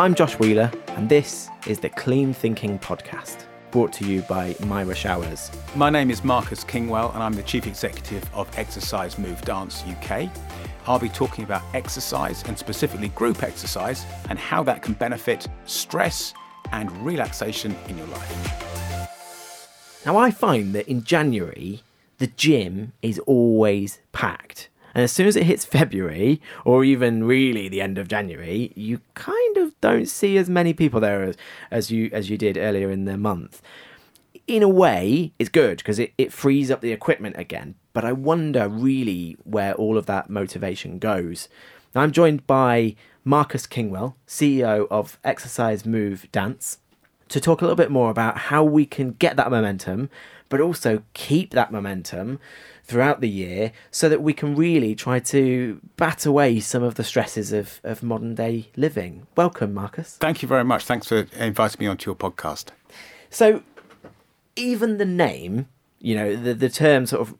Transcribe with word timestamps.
I'm 0.00 0.14
Josh 0.14 0.38
Wheeler, 0.38 0.72
and 0.96 1.10
this 1.10 1.50
is 1.66 1.78
the 1.78 1.90
Clean 1.90 2.32
Thinking 2.32 2.78
Podcast, 2.78 3.44
brought 3.70 3.92
to 3.92 4.06
you 4.06 4.22
by 4.22 4.56
Mira 4.64 4.94
Showers. 4.94 5.50
My 5.74 5.90
name 5.90 6.10
is 6.10 6.24
Marcus 6.24 6.64
Kingwell, 6.64 7.12
and 7.12 7.22
I'm 7.22 7.34
the 7.34 7.42
Chief 7.42 7.66
Executive 7.66 8.24
of 8.32 8.48
Exercise 8.58 9.18
Move 9.18 9.42
Dance 9.42 9.84
UK. 9.84 10.30
I'll 10.86 10.98
be 10.98 11.10
talking 11.10 11.44
about 11.44 11.60
exercise 11.74 12.42
and 12.44 12.58
specifically 12.58 13.10
group 13.10 13.42
exercise 13.42 14.06
and 14.30 14.38
how 14.38 14.62
that 14.62 14.80
can 14.80 14.94
benefit 14.94 15.46
stress 15.66 16.32
and 16.72 16.90
relaxation 17.04 17.76
in 17.88 17.98
your 17.98 18.06
life. 18.06 19.06
Now, 20.06 20.16
I 20.16 20.30
find 20.30 20.74
that 20.74 20.88
in 20.88 21.04
January, 21.04 21.82
the 22.16 22.28
gym 22.28 22.94
is 23.02 23.18
always 23.18 24.00
packed. 24.12 24.70
And 24.94 25.04
as 25.04 25.12
soon 25.12 25.26
as 25.26 25.36
it 25.36 25.44
hits 25.44 25.64
February, 25.80 26.40
or 26.64 26.84
even 26.84 27.24
really 27.24 27.68
the 27.68 27.80
end 27.80 27.98
of 27.98 28.08
January, 28.08 28.72
you 28.74 29.00
kind 29.14 29.56
of 29.56 29.78
don't 29.80 30.06
see 30.06 30.36
as 30.36 30.50
many 30.50 30.72
people 30.72 31.00
there 31.00 31.22
as, 31.22 31.36
as 31.70 31.90
you 31.90 32.10
as 32.12 32.30
you 32.30 32.36
did 32.36 32.56
earlier 32.56 32.90
in 32.90 33.04
the 33.04 33.16
month. 33.16 33.62
In 34.46 34.62
a 34.62 34.68
way, 34.68 35.32
it's 35.38 35.48
good 35.48 35.78
because 35.78 35.98
it, 35.98 36.12
it 36.18 36.32
frees 36.32 36.70
up 36.70 36.80
the 36.80 36.92
equipment 36.92 37.36
again. 37.38 37.76
But 37.92 38.04
I 38.04 38.12
wonder 38.12 38.68
really 38.68 39.36
where 39.44 39.74
all 39.74 39.96
of 39.96 40.06
that 40.06 40.30
motivation 40.30 40.98
goes. 40.98 41.48
Now, 41.94 42.02
I'm 42.02 42.12
joined 42.12 42.46
by 42.46 42.96
Marcus 43.24 43.66
Kingwell, 43.66 44.14
CEO 44.26 44.86
of 44.90 45.18
Exercise 45.24 45.84
Move 45.84 46.30
Dance, 46.32 46.78
to 47.28 47.40
talk 47.40 47.60
a 47.60 47.64
little 47.64 47.76
bit 47.76 47.90
more 47.90 48.10
about 48.10 48.38
how 48.38 48.64
we 48.64 48.86
can 48.86 49.12
get 49.12 49.36
that 49.36 49.50
momentum, 49.50 50.08
but 50.50 50.60
also 50.60 51.02
keep 51.14 51.52
that 51.52 51.72
momentum 51.72 52.38
throughout 52.84 53.20
the 53.22 53.28
year 53.28 53.72
so 53.90 54.08
that 54.10 54.20
we 54.20 54.32
can 54.34 54.54
really 54.54 54.94
try 54.94 55.18
to 55.20 55.80
bat 55.96 56.26
away 56.26 56.60
some 56.60 56.82
of 56.82 56.96
the 56.96 57.04
stresses 57.04 57.52
of, 57.52 57.80
of 57.84 58.02
modern 58.02 58.34
day 58.34 58.68
living. 58.76 59.26
Welcome, 59.36 59.72
Marcus. 59.72 60.16
Thank 60.20 60.42
you 60.42 60.48
very 60.48 60.64
much. 60.64 60.84
Thanks 60.84 61.06
for 61.08 61.26
inviting 61.38 61.78
me 61.80 61.86
onto 61.86 62.10
your 62.10 62.16
podcast. 62.16 62.66
So, 63.30 63.62
even 64.56 64.98
the 64.98 65.04
name, 65.06 65.68
you 66.00 66.16
know, 66.16 66.36
the, 66.36 66.52
the 66.52 66.68
term 66.68 67.06
sort 67.06 67.22
of 67.28 67.34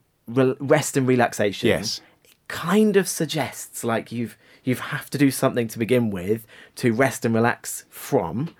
rest 0.60 0.96
and 0.96 1.06
relaxation, 1.06 1.68
Yes. 1.68 2.00
kind 2.48 2.96
of 2.96 3.08
suggests 3.08 3.84
like 3.84 4.10
you've 4.12 4.36
you 4.62 4.74
have 4.76 5.08
to 5.08 5.16
do 5.16 5.30
something 5.30 5.66
to 5.68 5.78
begin 5.78 6.10
with 6.10 6.46
to 6.76 6.92
rest 6.92 7.24
and 7.24 7.34
relax 7.34 7.86
from. 7.90 8.54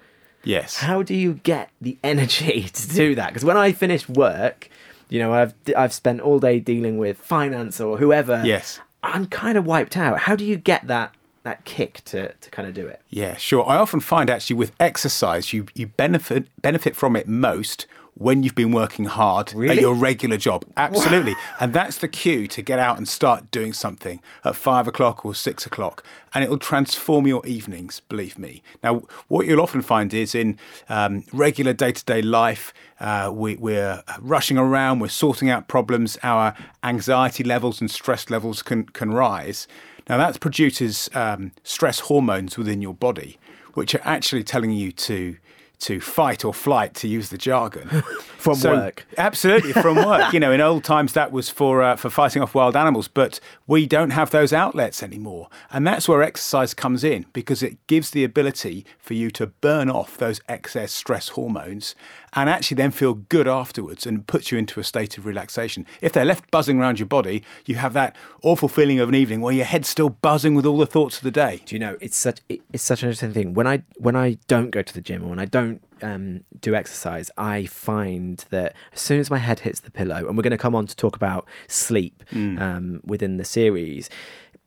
Yes. 0.45 0.77
How 0.77 1.03
do 1.03 1.15
you 1.15 1.35
get 1.35 1.71
the 1.81 1.99
energy 2.03 2.63
to 2.73 2.89
do 2.89 3.15
that? 3.15 3.29
Because 3.29 3.45
when 3.45 3.57
I 3.57 3.73
finish 3.73 4.09
work, 4.09 4.69
you 5.09 5.19
know, 5.19 5.33
I've 5.33 5.55
I've 5.77 5.93
spent 5.93 6.21
all 6.21 6.39
day 6.39 6.61
dealing 6.61 6.99
with 6.99 7.19
finance 7.19 7.81
or 7.81 7.99
whoever. 7.99 8.43
Yes. 8.45 8.81
I'm 9.03 9.27
kind 9.27 9.57
of 9.57 9.67
wiped 9.67 9.97
out. 9.97 10.21
How 10.21 10.37
do 10.37 10.45
you 10.45 10.57
get 10.57 10.87
that 10.87 11.15
that 11.43 11.65
kick 11.65 12.03
to 12.07 12.33
to 12.33 12.51
kind 12.51 12.69
of 12.69 12.75
do 12.75 12.87
it? 12.87 13.01
Yeah, 13.09 13.37
sure. 13.37 13.69
I 13.69 13.77
often 13.77 14.01
find 14.01 14.31
actually 14.31 14.57
with 14.57 14.73
exercise, 14.79 15.53
you 15.53 15.67
you 15.75 15.89
benefit 15.89 16.47
benefit 16.63 16.97
from 16.97 17.17
it 17.17 17.27
most 17.29 17.87
when 18.15 18.43
you've 18.43 18.55
been 18.55 18.73
working 18.73 19.07
hard 19.07 19.53
Really? 19.55 19.77
at 19.77 19.81
your 19.81 19.95
regular 19.95 20.37
job. 20.37 20.65
Absolutely, 20.77 21.35
and 21.59 21.73
that's 21.73 21.99
the 21.99 22.09
cue 22.09 22.47
to 22.49 22.63
get 22.63 22.79
out 22.79 22.97
and 22.99 23.09
start 23.09 23.51
doing 23.51 23.73
something 23.73 24.21
at 24.45 24.57
five 24.57 24.87
o'clock 24.87 25.25
or 25.25 25.35
six 25.35 25.65
o'clock, 25.67 26.05
and 26.35 26.45
it'll 26.45 26.59
transform 26.59 27.27
your 27.27 27.45
evenings. 27.47 28.01
Believe 28.09 28.39
me. 28.39 28.63
Now, 28.83 29.03
what 29.29 29.47
you'll 29.47 29.61
often 29.61 29.83
find 29.83 30.13
is 30.13 30.35
in 30.35 30.59
um, 30.89 31.25
regular 31.33 31.73
day 31.73 31.93
to 31.93 32.05
day 32.05 32.23
life, 32.23 32.73
uh, 32.99 33.31
we, 33.33 33.57
we're 33.57 34.03
rushing 34.21 34.59
around, 34.59 35.01
we're 35.01 35.09
sorting 35.09 35.49
out 35.49 35.69
problems, 35.69 36.19
our 36.23 36.55
anxiety 36.83 37.45
levels 37.45 37.81
and 37.81 37.91
stress 37.91 38.29
levels 38.31 38.63
can 38.63 38.85
can 38.85 39.13
rise. 39.13 39.67
Now, 40.09 40.17
that 40.19 40.41
produces 40.41 41.09
um, 41.15 41.53
stress 41.63 42.01
hormones 42.01 42.59
within 42.59 42.83
your 42.83 42.95
body, 42.95 43.39
which 43.75 43.95
are 43.95 44.01
actually 44.03 44.43
telling 44.43 44.73
you 44.73 44.91
to 44.93 45.37
to 45.81 46.01
fight 46.01 46.45
or 46.45 46.55
flight, 46.55 46.95
to 46.95 47.09
use 47.09 47.31
the 47.31 47.39
jargon. 47.39 47.89
From 48.41 48.59
work. 48.63 49.07
Absolutely, 49.19 49.75
from 49.75 49.97
work. 50.07 50.33
You 50.33 50.41
know, 50.41 50.51
in 50.51 50.63
old 50.63 50.83
times 50.83 51.13
that 51.13 51.31
was 51.31 51.51
for 51.51 51.83
uh, 51.83 51.97
for 51.97 52.09
fighting 52.09 52.41
off 52.41 52.55
wild 52.55 52.75
animals, 52.75 53.07
but 53.07 53.39
we 53.67 53.85
don't 53.85 54.13
have 54.13 54.31
those 54.31 54.51
outlets 54.51 55.03
anymore, 55.03 55.51
and 55.71 55.87
that's 55.87 56.09
where 56.09 56.23
exercise 56.23 56.73
comes 56.73 57.05
in 57.05 57.27
because 57.35 57.63
it 57.63 57.77
gives 57.87 58.13
the 58.13 58.25
ability 58.25 58.87
for 58.99 59.13
you 59.13 59.31
to 59.33 59.49
burn 59.49 59.91
off 59.91 60.17
those 60.17 60.41
excess 60.49 60.91
stress 60.91 61.29
hormones 61.29 61.95
and 62.33 62.49
actually 62.49 62.77
then 62.77 62.91
feel 62.91 63.15
good 63.15 63.49
afterwards 63.49 64.07
and 64.07 64.27
puts 64.27 64.51
you 64.51 64.59
into 64.59 64.81
a 64.81 64.85
state 64.85 65.19
of 65.19 65.27
relaxation. 65.27 65.87
If 66.01 66.13
they're 66.13 66.25
left 66.25 66.51
buzzing 66.51 66.81
around 66.81 66.99
your 66.99 67.07
body, 67.07 67.43
you 67.67 67.75
have 67.75 67.93
that 67.95 68.17
awful 68.43 68.69
feeling 68.69 69.01
of 69.01 69.09
an 69.09 69.15
evening 69.15 69.41
where 69.41 69.53
your 69.53 69.65
head's 69.65 69.89
still 69.89 70.11
buzzing 70.11 70.55
with 70.55 70.65
all 70.65 70.79
the 70.79 70.87
thoughts 70.87 71.19
of 71.19 71.25
the 71.25 71.31
day. 71.31 71.61
Do 71.67 71.75
you 71.75 71.79
know 71.79 71.97
it's 72.01 72.17
such 72.17 72.41
it's 72.49 72.83
such 72.83 73.03
an 73.03 73.09
interesting 73.09 73.33
thing. 73.33 73.55
When 73.55 73.67
I 73.67 73.83
when 73.99 74.17
I 74.17 74.39
don't 74.49 74.71
go 74.71 74.83
to 74.83 74.95
the 74.95 75.01
gym 75.01 75.25
or 75.25 75.29
when 75.29 75.39
I 75.39 75.45
don't 75.45 75.70
um, 76.03 76.45
do 76.61 76.75
exercise, 76.75 77.31
I 77.37 77.67
find 77.67 78.45
that 78.51 78.75
as 78.93 79.01
soon 79.01 79.21
as 79.21 79.31
my 79.31 79.39
head 79.39 79.61
hits 79.61 79.81
the 79.81 79.91
pillow, 79.91 80.27
and 80.27 80.37
we're 80.37 80.43
going 80.43 80.51
to 80.51 80.59
come 80.59 80.75
on 80.75 80.87
to 80.87 80.97
talk 80.97 81.17
about 81.17 81.47
sleep 81.69 82.23
um, 82.59 83.01
within 83.05 83.37
the 83.37 83.45
series, 83.45 84.11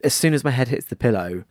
as 0.04 0.14
soon 0.14 0.34
as 0.34 0.44
my 0.44 0.52
head 0.52 0.68
hits 0.68 0.86
the 0.88 0.96
pillow, 0.96 1.44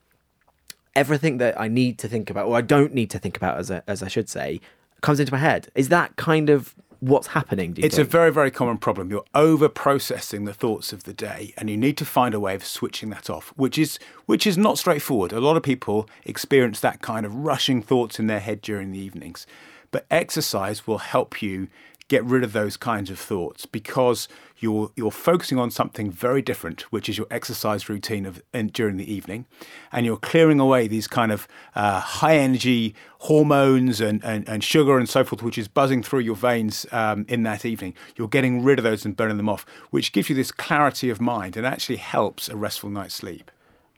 everything 0.94 1.38
that 1.38 1.58
I 1.60 1.68
need 1.68 1.98
to 2.00 2.08
think 2.08 2.30
about, 2.30 2.46
or 2.48 2.56
I 2.56 2.60
don't 2.60 2.92
need 2.94 3.10
to 3.10 3.18
think 3.18 3.36
about, 3.36 3.58
as 3.58 3.70
a, 3.70 3.82
as 3.86 4.02
I 4.02 4.08
should 4.08 4.28
say, 4.28 4.60
comes 5.00 5.20
into 5.20 5.32
my 5.32 5.38
head. 5.38 5.68
Is 5.74 5.88
that 5.88 6.16
kind 6.16 6.50
of 6.50 6.74
what's 7.00 7.28
happening? 7.28 7.72
Do 7.72 7.82
you 7.82 7.86
It's 7.86 7.98
a 7.98 8.04
very, 8.04 8.30
very 8.30 8.50
common 8.50 8.78
problem. 8.78 9.10
You're 9.10 9.24
over 9.34 9.68
processing 9.68 10.44
the 10.44 10.54
thoughts 10.54 10.92
of 10.92 11.02
the 11.02 11.12
day, 11.12 11.52
and 11.56 11.68
you 11.68 11.76
need 11.76 11.96
to 11.96 12.04
find 12.04 12.34
a 12.34 12.40
way 12.40 12.54
of 12.54 12.64
switching 12.64 13.10
that 13.10 13.28
off, 13.28 13.52
which 13.56 13.76
is 13.76 13.98
which 14.26 14.46
is 14.46 14.56
not 14.56 14.78
straightforward. 14.78 15.32
A 15.32 15.40
lot 15.40 15.56
of 15.56 15.62
people 15.62 16.08
experience 16.24 16.78
that 16.80 17.02
kind 17.02 17.26
of 17.26 17.34
rushing 17.34 17.82
thoughts 17.82 18.20
in 18.20 18.28
their 18.28 18.40
head 18.40 18.60
during 18.60 18.92
the 18.92 18.98
evenings, 19.00 19.46
but 19.92 20.04
exercise 20.10 20.86
will 20.86 20.98
help 20.98 21.40
you 21.40 21.68
get 22.08 22.24
rid 22.24 22.44
of 22.44 22.52
those 22.52 22.76
kinds 22.76 23.08
of 23.08 23.18
thoughts 23.18 23.64
because 23.64 24.28
you're 24.58 24.90
you're 24.96 25.10
focusing 25.10 25.58
on 25.58 25.70
something 25.70 26.10
very 26.10 26.42
different, 26.42 26.82
which 26.92 27.08
is 27.08 27.16
your 27.16 27.26
exercise 27.30 27.88
routine 27.88 28.26
of 28.26 28.42
in, 28.52 28.68
during 28.68 28.96
the 28.96 29.10
evening, 29.10 29.46
and 29.90 30.04
you're 30.04 30.18
clearing 30.18 30.60
away 30.60 30.86
these 30.86 31.08
kind 31.08 31.32
of 31.32 31.48
uh, 31.74 32.00
high 32.00 32.36
energy 32.36 32.94
hormones 33.20 34.00
and, 34.00 34.22
and, 34.24 34.46
and 34.48 34.62
sugar 34.62 34.98
and 34.98 35.08
so 35.08 35.24
forth, 35.24 35.42
which 35.42 35.56
is 35.56 35.68
buzzing 35.68 36.02
through 36.02 36.20
your 36.20 36.36
veins 36.36 36.84
um, 36.92 37.24
in 37.28 37.44
that 37.44 37.64
evening. 37.64 37.94
You're 38.16 38.28
getting 38.28 38.62
rid 38.62 38.78
of 38.78 38.82
those 38.82 39.04
and 39.04 39.16
burning 39.16 39.38
them 39.38 39.48
off, 39.48 39.64
which 39.90 40.12
gives 40.12 40.28
you 40.28 40.36
this 40.36 40.52
clarity 40.52 41.08
of 41.08 41.20
mind 41.20 41.56
and 41.56 41.66
actually 41.66 41.96
helps 41.96 42.48
a 42.48 42.56
restful 42.56 42.90
night's 42.90 43.14
sleep. 43.14 43.50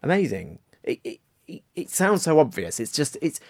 amazing. 0.02 0.60
It, 0.82 1.00
it, 1.02 1.20
it, 1.48 1.62
it 1.74 1.90
sounds 1.90 2.22
so 2.22 2.38
obvious. 2.38 2.78
It's 2.78 2.92
just 2.92 3.16
it's 3.20 3.40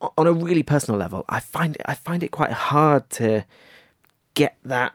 on 0.00 0.26
a 0.26 0.32
really 0.32 0.62
personal 0.62 0.98
level. 0.98 1.24
I 1.28 1.40
find 1.40 1.76
it 1.76 1.82
I 1.86 1.94
find 1.94 2.22
it 2.22 2.30
quite 2.30 2.52
hard 2.52 3.08
to 3.10 3.44
get 4.34 4.56
that 4.64 4.94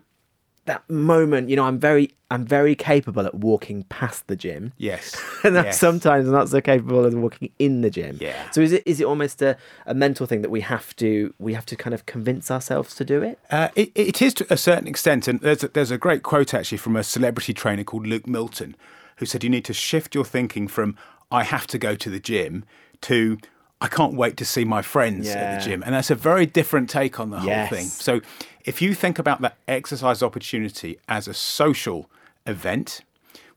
that 0.66 0.88
moment. 0.90 1.50
You 1.50 1.56
know, 1.56 1.64
I'm 1.66 1.78
very 1.80 2.12
I'm 2.32 2.44
very 2.44 2.74
capable 2.76 3.26
at 3.28 3.36
walking 3.36 3.84
past 3.84 4.26
the 4.28 4.36
gym. 4.36 4.74
Yes. 4.78 5.16
And 5.44 5.56
I'm 5.60 5.66
Yes. 5.66 5.80
sometimes 5.80 6.28
not 6.28 6.50
so 6.50 6.60
capable 6.60 7.06
of 7.06 7.14
walking 7.14 7.52
in 7.60 7.82
the 7.82 7.92
gym. 7.92 8.18
Yeah. 8.20 8.50
So 8.50 8.62
is 8.62 8.72
it 8.72 8.82
is 8.88 9.00
it 9.00 9.06
almost 9.06 9.44
a, 9.44 9.58
a 9.86 9.94
mental 9.94 10.26
thing 10.26 10.42
that 10.42 10.50
we 10.50 10.62
have 10.62 10.96
to 10.96 11.34
we 11.38 11.54
have 11.54 11.68
to 11.68 11.76
kind 11.76 11.94
of 11.94 12.08
convince 12.08 12.50
ourselves 12.50 12.96
to 12.96 13.06
do 13.06 13.22
it? 13.22 13.38
Uh, 13.52 13.70
it, 13.76 13.92
it 13.94 14.22
is 14.24 14.34
to 14.36 14.48
a 14.52 14.58
certain 14.58 14.88
extent, 14.88 15.28
and 15.28 15.40
there's 15.42 15.64
a, 15.64 15.68
there's 15.68 15.92
a 15.92 16.00
great 16.00 16.24
quote 16.24 16.54
actually 16.56 16.80
from 16.80 16.96
a 16.96 17.04
celebrity 17.04 17.54
trainer 17.54 17.84
called 17.84 18.08
Luke 18.08 18.26
Milton, 18.28 18.76
who 19.18 19.28
said 19.28 19.44
you 19.44 19.52
need 19.52 19.66
to 19.66 19.74
shift 19.74 20.16
your 20.16 20.26
thinking 20.26 20.68
from 20.68 20.98
"I 21.32 21.44
have 21.44 21.68
to 21.68 21.78
go 21.78 21.96
to 21.96 22.10
the 22.10 22.20
gym" 22.20 22.66
to 23.02 23.38
"I 23.82 23.88
can't 23.88 24.16
wait 24.16 24.38
to 24.38 24.46
see 24.46 24.66
my 24.66 24.82
friends 24.82 25.28
at 25.30 25.60
the 25.60 25.66
gym," 25.70 25.84
and 25.84 25.94
that's 25.94 26.12
a 26.12 26.16
very 26.16 26.46
different 26.46 26.90
take 26.90 27.20
on 27.20 27.30
the 27.30 27.40
whole 27.40 27.68
thing. 27.68 27.86
So, 27.86 28.22
if 28.64 28.82
you 28.82 28.94
think 28.94 29.20
about 29.20 29.42
that 29.42 29.58
exercise 29.68 30.24
opportunity 30.24 30.98
as 31.08 31.28
a 31.28 31.34
social 31.34 32.10
event. 32.46 33.02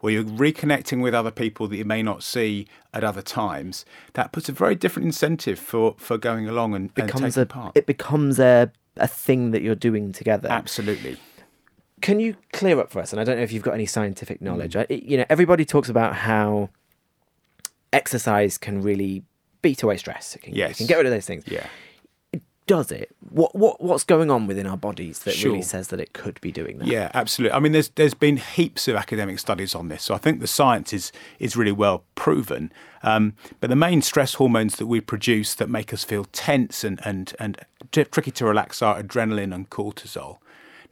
Where 0.00 0.12
you're 0.12 0.22
reconnecting 0.22 1.02
with 1.02 1.12
other 1.12 1.32
people 1.32 1.66
that 1.66 1.76
you 1.76 1.84
may 1.84 2.04
not 2.04 2.22
see 2.22 2.68
at 2.94 3.02
other 3.02 3.20
times, 3.20 3.84
that 4.12 4.30
puts 4.30 4.48
a 4.48 4.52
very 4.52 4.76
different 4.76 5.06
incentive 5.06 5.58
for, 5.58 5.96
for 5.98 6.16
going 6.16 6.48
along 6.48 6.76
and, 6.76 6.94
Becomes 6.94 7.34
taking 7.34 7.42
a 7.42 7.46
part. 7.46 7.76
it 7.76 7.84
becomes 7.84 8.38
a 8.38 8.70
a 8.98 9.08
thing 9.08 9.50
that 9.52 9.62
you're 9.62 9.74
doing 9.74 10.12
together. 10.12 10.48
Absolutely. 10.50 11.16
can 12.00 12.20
you 12.20 12.36
clear 12.52 12.78
up 12.78 12.90
for 12.90 13.00
us? 13.00 13.12
And 13.12 13.20
I 13.20 13.24
don't 13.24 13.36
know 13.38 13.42
if 13.42 13.52
you've 13.52 13.62
got 13.62 13.74
any 13.74 13.86
scientific 13.86 14.40
knowledge. 14.40 14.74
Mm. 14.74 14.86
I, 14.88 14.94
you 14.94 15.16
know, 15.16 15.24
everybody 15.28 15.64
talks 15.64 15.88
about 15.88 16.14
how 16.14 16.70
exercise 17.92 18.56
can 18.56 18.82
really 18.82 19.24
beat 19.62 19.82
away 19.82 19.96
stress. 19.96 20.36
It 20.36 20.42
can, 20.42 20.52
it 20.52 20.56
Yes. 20.56 20.78
can 20.78 20.86
get 20.86 20.96
rid 20.96 21.06
of 21.06 21.12
those 21.12 21.26
things. 21.26 21.44
Yeah. 21.46 21.66
Does 22.66 22.92
it? 22.92 23.10
What 23.30 23.54
what 23.54 23.80
what's 23.82 24.04
going 24.04 24.30
on 24.30 24.46
within 24.46 24.66
our 24.66 24.76
bodies 24.76 25.20
that 25.20 25.42
really 25.42 25.62
says 25.62 25.88
that 25.88 26.00
it 26.00 26.12
could 26.12 26.38
be 26.42 26.52
doing 26.52 26.76
that? 26.78 26.86
Yeah, 26.86 27.10
absolutely. 27.14 27.56
I 27.56 27.60
mean, 27.60 27.72
there's 27.72 27.88
there's 27.90 28.12
been 28.12 28.36
heaps 28.36 28.86
of 28.88 28.94
academic 28.96 29.38
studies 29.38 29.74
on 29.74 29.88
this, 29.88 30.02
so 30.02 30.14
I 30.14 30.18
think 30.18 30.40
the 30.40 30.46
science 30.46 30.92
is 30.92 31.10
is 31.38 31.56
really 31.56 31.72
well 31.72 32.04
proven. 32.14 32.70
Um, 33.02 33.32
but 33.60 33.70
the 33.70 33.76
main 33.76 34.02
stress 34.02 34.34
hormones 34.34 34.76
that 34.76 34.86
we 34.86 35.00
produce 35.00 35.54
that 35.54 35.70
make 35.70 35.94
us 35.94 36.04
feel 36.04 36.26
tense 36.26 36.84
and 36.84 37.00
and 37.06 37.32
and 37.38 37.58
tricky 37.90 38.32
to 38.32 38.44
relax 38.44 38.82
are 38.82 39.02
adrenaline 39.02 39.54
and 39.54 39.70
cortisol. 39.70 40.36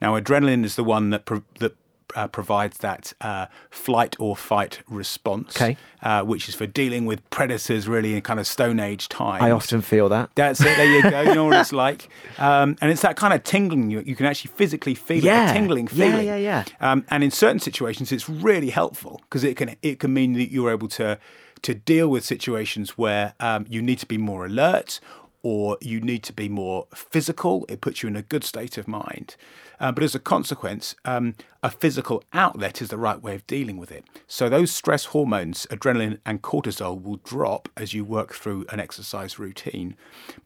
Now, 0.00 0.18
adrenaline 0.18 0.64
is 0.64 0.76
the 0.76 0.84
one 0.84 1.10
that 1.10 1.26
pro- 1.26 1.44
that 1.58 1.76
uh, 2.16 2.26
provides 2.26 2.78
that 2.78 3.12
uh, 3.20 3.46
flight 3.70 4.16
or 4.18 4.34
fight 4.36 4.80
response, 4.88 5.54
Okay. 5.56 5.76
uh, 6.02 6.22
which 6.22 6.48
is 6.48 6.54
for 6.56 6.66
dealing 6.66 7.06
with 7.06 7.20
predators 7.30 7.86
really 7.86 8.14
in 8.14 8.22
kind 8.22 8.40
of 8.40 8.46
Stone 8.46 8.80
Age 8.80 9.08
time. 9.08 9.42
I 9.42 9.50
often 9.52 9.82
feel 9.82 10.08
that. 10.08 10.30
That's 10.34 10.60
it. 10.60 10.76
There 10.76 10.86
you 10.96 11.02
go. 11.02 11.20
You 11.20 11.34
know 11.34 11.44
what 11.44 11.56
it's 11.60 11.72
like, 11.86 12.08
um, 12.38 12.76
and 12.80 12.90
it's 12.90 13.02
that 13.02 13.16
kind 13.16 13.32
of 13.34 13.44
tingling. 13.44 13.90
You 13.90 14.00
you 14.04 14.16
can 14.16 14.26
actually 14.26 14.50
physically 14.56 14.94
feel 14.94 15.24
it, 15.24 15.30
a 15.30 15.52
tingling 15.52 15.88
Yeah, 15.92 16.10
feeling. 16.10 16.26
yeah, 16.26 16.36
yeah. 16.36 16.64
Um, 16.80 17.04
and 17.10 17.22
in 17.22 17.30
certain 17.30 17.60
situations, 17.60 18.10
it's 18.10 18.28
really 18.28 18.70
helpful 18.70 19.20
because 19.28 19.44
it 19.44 19.56
can 19.56 19.76
it 19.82 20.00
can 20.00 20.12
mean 20.12 20.32
that 20.34 20.50
you're 20.50 20.72
able 20.72 20.88
to 20.88 21.18
to 21.62 21.74
deal 21.74 22.08
with 22.08 22.24
situations 22.24 22.98
where 22.98 23.34
um, 23.40 23.66
you 23.68 23.80
need 23.82 23.98
to 23.98 24.06
be 24.06 24.18
more 24.18 24.44
alert 24.46 25.00
or 25.48 25.78
you 25.81 26.00
need 26.00 26.25
to 26.25 26.32
be 26.32 26.48
more 26.48 26.88
physical. 26.93 27.64
It 27.69 27.81
puts 27.81 28.02
you 28.02 28.08
in 28.08 28.16
a 28.16 28.22
good 28.22 28.43
state 28.43 28.76
of 28.78 28.88
mind. 28.88 29.37
Uh, 29.78 29.93
but 29.93 30.02
as 30.02 30.12
a 30.12 30.19
consequence, 30.19 30.96
um, 31.04 31.37
a 31.62 31.70
physical 31.70 32.25
outlet 32.32 32.82
is 32.82 32.88
the 32.88 32.98
right 32.98 33.22
way 33.22 33.37
of 33.37 33.46
dealing 33.46 33.76
with 33.76 33.93
it. 33.93 34.04
So 34.26 34.48
those 34.48 34.72
stress 34.72 35.04
hormones, 35.04 35.64
adrenaline 35.70 36.19
and 36.26 36.43
cortisol, 36.43 37.00
will 37.00 37.20
drop 37.22 37.69
as 37.76 37.94
you 37.94 38.04
work 38.04 38.34
through 38.34 38.66
an 38.70 38.81
exercise 38.81 39.38
routine. 39.38 39.94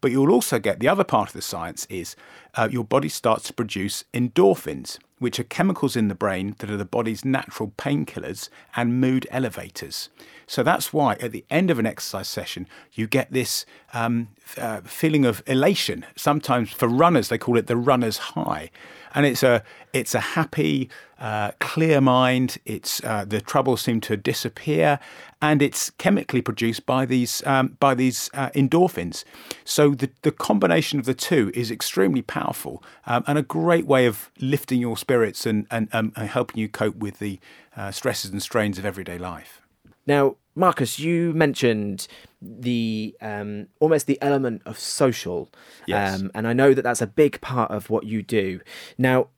But 0.02 0.10
you'll 0.10 0.32
also 0.32 0.58
get 0.58 0.80
the 0.80 0.88
other 0.88 1.04
part 1.04 1.30
of 1.30 1.32
the 1.32 1.40
science 1.40 1.86
is 1.88 2.14
uh, 2.54 2.68
your 2.70 2.84
body 2.84 3.08
starts 3.08 3.46
to 3.46 3.54
produce 3.54 4.04
endorphins, 4.12 4.98
which 5.18 5.40
are 5.40 5.44
chemicals 5.44 5.96
in 5.96 6.08
the 6.08 6.14
brain 6.14 6.56
that 6.58 6.70
are 6.70 6.76
the 6.76 6.84
body's 6.84 7.24
natural 7.24 7.72
painkillers 7.78 8.50
and 8.76 9.00
mood 9.00 9.26
elevators. 9.30 10.10
So 10.50 10.64
that's 10.64 10.92
why 10.92 11.12
at 11.20 11.30
the 11.30 11.44
end 11.48 11.70
of 11.70 11.78
an 11.78 11.86
exercise 11.86 12.26
session, 12.26 12.66
you 12.92 13.06
get 13.06 13.32
this 13.32 13.64
um, 13.94 14.30
uh, 14.58 14.80
feeling 14.80 15.24
of 15.24 15.44
elation. 15.46 16.04
Sometimes 16.16 16.72
for 16.72 16.88
runners, 16.88 17.28
they 17.28 17.38
call 17.38 17.56
it 17.56 17.68
the 17.68 17.76
runner's 17.76 18.18
high. 18.18 18.72
And 19.14 19.26
it's 19.26 19.44
a 19.44 19.62
it's 19.92 20.12
a 20.12 20.18
happy, 20.18 20.90
uh, 21.20 21.52
clear 21.60 22.00
mind. 22.00 22.58
It's 22.64 23.00
uh, 23.04 23.24
the 23.24 23.40
troubles 23.40 23.82
seem 23.82 24.00
to 24.00 24.16
disappear, 24.16 24.98
and 25.40 25.62
it's 25.62 25.90
chemically 25.90 26.42
produced 26.42 26.84
by 26.84 27.06
these 27.06 27.46
um, 27.46 27.76
by 27.78 27.94
these 27.94 28.28
uh, 28.34 28.50
endorphins. 28.50 29.22
So 29.64 29.90
the 29.90 30.10
the 30.22 30.32
combination 30.32 30.98
of 30.98 31.04
the 31.06 31.14
two 31.14 31.52
is 31.54 31.70
extremely 31.70 32.22
powerful 32.22 32.82
um, 33.06 33.22
and 33.28 33.38
a 33.38 33.42
great 33.42 33.86
way 33.86 34.06
of 34.06 34.32
lifting 34.40 34.80
your 34.80 34.96
spirits 34.96 35.46
and 35.46 35.68
and, 35.70 35.88
um, 35.92 36.12
and 36.16 36.28
helping 36.28 36.58
you 36.58 36.68
cope 36.68 36.96
with 36.96 37.20
the 37.20 37.38
uh, 37.76 37.92
stresses 37.92 38.32
and 38.32 38.42
strains 38.42 38.78
of 38.80 38.84
everyday 38.84 39.16
life. 39.18 39.60
Now, 40.06 40.36
Marcus, 40.54 40.98
you 40.98 41.32
mentioned 41.32 42.06
the 42.42 43.14
um, 43.20 43.68
almost 43.78 44.06
the 44.06 44.20
element 44.20 44.62
of 44.66 44.78
social, 44.78 45.48
Yes. 45.86 46.20
um, 46.20 46.30
and 46.34 46.46
I 46.46 46.52
know 46.52 46.74
that 46.74 46.82
that's 46.82 47.02
a 47.02 47.06
big 47.06 47.40
part 47.40 47.70
of 47.70 47.88
what 47.90 48.04
you 48.04 48.22
do. 48.22 48.60
Now, 48.98 49.28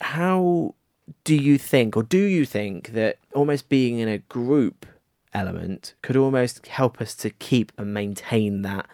how 0.00 0.74
do 1.24 1.34
you 1.34 1.58
think, 1.58 1.96
or 1.96 2.02
do 2.02 2.18
you 2.18 2.44
think 2.44 2.92
that 2.92 3.18
almost 3.34 3.68
being 3.68 3.98
in 3.98 4.08
a 4.08 4.18
group 4.18 4.86
element 5.32 5.94
could 6.02 6.16
almost 6.16 6.66
help 6.66 7.00
us 7.00 7.14
to 7.16 7.30
keep 7.30 7.72
and 7.78 7.94
maintain 7.94 8.62
that 8.62 8.86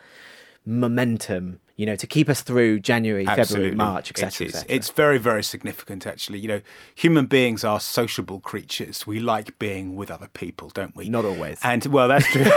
momentum? 0.65 1.61
You 1.77 1.87
know, 1.87 1.97
to 1.97 2.07
keep 2.07 2.29
us 2.29 2.41
through 2.41 2.81
January, 2.81 3.27
February, 3.27 3.75
March, 3.75 4.11
etc. 4.11 4.47
It 4.47 4.55
is. 4.55 4.65
It's 4.69 4.89
very, 4.89 5.19
very 5.19 5.43
significant, 5.43 6.07
actually. 6.07 6.39
You 6.39 6.49
know, 6.49 6.61
human 6.95 7.27
beings 7.27 7.65
are 7.65 7.81
sociable 7.81 8.41
creatures. 8.41 9.07
We 9.07 9.21
like 9.21 9.59
being 9.59 9.95
with 9.95 10.11
other 10.11 10.29
people, 10.29 10.71
don't 10.71 10.97
we? 10.97 11.11
Not 11.11 11.25
always. 11.27 11.59
And 11.63 11.85
well, 11.87 12.09
that's 12.09 12.27
true. 12.29 12.51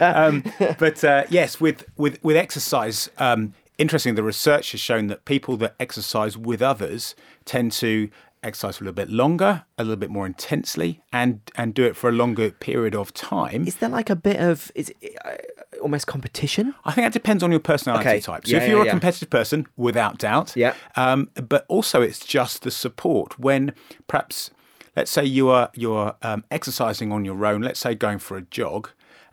um, 0.00 0.44
but 0.78 1.02
uh, 1.02 1.24
yes, 1.30 1.60
with 1.60 1.84
with 1.96 2.22
with 2.22 2.36
exercise, 2.36 3.10
um, 3.18 3.54
interesting. 3.78 4.14
The 4.14 4.22
research 4.22 4.70
has 4.72 4.80
shown 4.80 5.08
that 5.08 5.24
people 5.24 5.56
that 5.58 5.74
exercise 5.80 6.38
with 6.38 6.62
others 6.62 7.14
tend 7.44 7.72
to 7.72 8.08
exercise 8.44 8.76
for 8.76 8.84
a 8.84 8.86
little 8.86 8.94
bit 8.94 9.10
longer, 9.10 9.64
a 9.78 9.82
little 9.84 9.96
bit 9.96 10.10
more 10.10 10.26
intensely, 10.26 11.02
and 11.12 11.40
and 11.56 11.74
do 11.74 11.84
it 11.84 11.96
for 11.96 12.08
a 12.08 12.12
longer 12.12 12.50
period 12.50 12.94
of 12.94 13.12
time. 13.14 13.66
Is 13.66 13.76
there 13.76 13.88
like 13.88 14.10
a 14.10 14.16
bit 14.16 14.36
of 14.40 14.70
is 14.74 14.90
it, 15.00 15.16
uh, 15.24 15.32
almost 15.82 16.06
competition? 16.06 16.74
I 16.84 16.92
think 16.92 17.04
that 17.06 17.12
depends 17.12 17.42
on 17.42 17.50
your 17.50 17.60
personality 17.60 18.08
Okay. 18.08 18.20
type. 18.20 18.46
So 18.46 18.56
Yeah, 18.56 18.62
if 18.62 18.68
you're 18.68 18.82
a 18.82 18.84
yeah. 18.84 18.90
competitive 18.90 19.30
person, 19.30 19.66
without 19.76 20.18
doubt. 20.18 20.52
Yeah. 20.56 20.74
Um, 20.96 21.30
but 21.34 21.64
also, 21.68 22.02
it's 22.02 22.20
just 22.20 22.62
the 22.62 22.70
support 22.70 23.38
when 23.38 23.72
perhaps, 24.06 24.50
let's 24.96 25.10
say 25.10 25.24
you 25.24 25.48
are 25.48 25.70
you're 25.74 26.14
um, 26.22 26.44
exercising 26.50 27.12
on 27.12 27.24
your 27.24 27.44
own. 27.46 27.62
Let's 27.62 27.80
say 27.80 27.94
going 27.94 28.18
for 28.18 28.36
a 28.36 28.42
jog, 28.42 28.90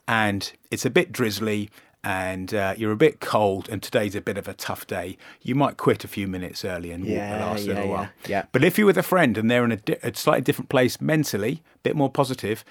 and 0.07 0.51
it's 0.71 0.85
a 0.85 0.89
bit 0.89 1.11
drizzly. 1.11 1.69
And 2.03 2.53
uh, 2.53 2.73
you're 2.77 2.91
a 2.91 2.95
bit 2.97 3.19
cold, 3.19 3.69
and 3.69 3.81
today's 3.83 4.15
a 4.15 4.21
bit 4.21 4.37
of 4.37 4.47
a 4.47 4.53
tough 4.55 4.87
day. 4.87 5.17
You 5.41 5.53
might 5.53 5.77
quit 5.77 6.03
a 6.03 6.07
few 6.07 6.27
minutes 6.27 6.65
early 6.65 6.89
and 6.91 7.03
walk 7.03 7.13
Yeah, 7.13 7.37
the 7.37 7.45
last 7.45 7.61
yeah, 7.65 7.73
little 7.73 7.85
yeah, 7.89 7.91
while. 7.91 8.09
yeah. 8.27 8.45
But 8.51 8.63
if 8.63 8.77
you're 8.79 8.87
with 8.87 8.97
a 8.97 9.03
friend 9.03 9.37
and 9.37 9.51
they're 9.51 9.63
in 9.63 9.71
a, 9.71 9.77
di- 9.77 9.97
a 10.01 10.15
slightly 10.15 10.41
different 10.41 10.69
place 10.69 10.99
mentally, 10.99 11.61
a 11.75 11.79
bit 11.83 11.95
more 11.95 12.09
positive, 12.09 12.65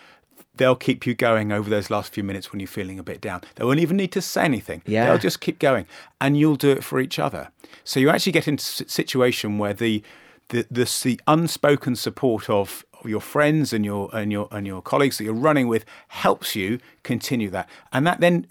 they'll 0.56 0.74
keep 0.74 1.06
you 1.06 1.14
going 1.14 1.52
over 1.52 1.70
those 1.70 1.90
last 1.90 2.12
few 2.12 2.24
minutes 2.24 2.50
when 2.50 2.58
you're 2.58 2.66
feeling 2.66 2.98
a 2.98 3.04
bit 3.04 3.20
down. 3.20 3.40
They 3.54 3.64
won't 3.64 3.78
even 3.78 3.96
need 3.96 4.10
to 4.12 4.20
say 4.20 4.42
anything. 4.44 4.82
Yeah. 4.84 5.06
They'll 5.06 5.18
just 5.18 5.40
keep 5.40 5.60
going, 5.60 5.86
and 6.20 6.36
you'll 6.36 6.56
do 6.56 6.70
it 6.70 6.82
for 6.82 6.98
each 6.98 7.20
other. 7.20 7.50
So 7.84 8.00
you 8.00 8.10
actually 8.10 8.32
get 8.32 8.48
into 8.48 8.84
a 8.84 8.88
situation 8.88 9.58
where 9.58 9.74
the 9.74 10.02
the 10.48 10.66
the, 10.68 11.00
the 11.04 11.20
unspoken 11.28 11.94
support 11.94 12.50
of 12.50 12.84
of 13.00 13.08
your 13.08 13.20
friends 13.20 13.72
and 13.72 13.84
your 13.84 14.10
and 14.12 14.32
your 14.32 14.48
and 14.50 14.66
your 14.66 14.82
colleagues 14.82 15.18
that 15.18 15.24
you're 15.24 15.32
running 15.32 15.68
with 15.68 15.84
helps 16.08 16.56
you 16.56 16.80
continue 17.04 17.48
that, 17.50 17.68
and 17.92 18.04
that 18.08 18.18
then 18.20 18.46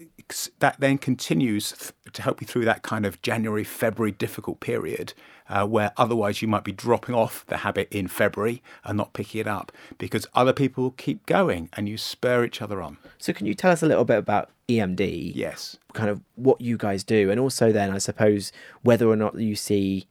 that 0.58 0.78
then 0.80 0.98
continues 0.98 1.72
th- 1.72 1.92
to 2.12 2.22
help 2.22 2.40
you 2.40 2.46
through 2.46 2.64
that 2.64 2.82
kind 2.82 3.06
of 3.06 3.20
January 3.22 3.64
February 3.64 4.12
difficult 4.12 4.60
period. 4.60 5.14
Uh, 5.48 5.66
where 5.66 5.90
otherwise 5.96 6.40
you 6.40 6.46
might 6.46 6.62
be 6.62 6.70
dropping 6.70 7.12
off 7.12 7.44
the 7.46 7.56
habit 7.56 7.88
in 7.90 8.06
February 8.06 8.62
and 8.84 8.96
not 8.96 9.12
picking 9.12 9.40
it 9.40 9.48
up 9.48 9.72
because 9.98 10.24
other 10.32 10.52
people 10.52 10.92
keep 10.92 11.26
going 11.26 11.68
and 11.72 11.88
you 11.88 11.98
spur 11.98 12.44
each 12.44 12.62
other 12.62 12.80
on. 12.80 12.98
So, 13.18 13.32
can 13.32 13.46
you 13.46 13.54
tell 13.54 13.72
us 13.72 13.82
a 13.82 13.86
little 13.86 14.04
bit 14.04 14.18
about 14.18 14.50
EMD? 14.68 15.32
Yes. 15.34 15.76
Kind 15.92 16.08
of 16.08 16.20
what 16.36 16.60
you 16.60 16.76
guys 16.76 17.02
do, 17.02 17.32
and 17.32 17.40
also 17.40 17.72
then 17.72 17.90
I 17.90 17.98
suppose 17.98 18.52
whether 18.82 19.08
or 19.08 19.16
not 19.16 19.34
you 19.40 19.56
see, 19.56 20.06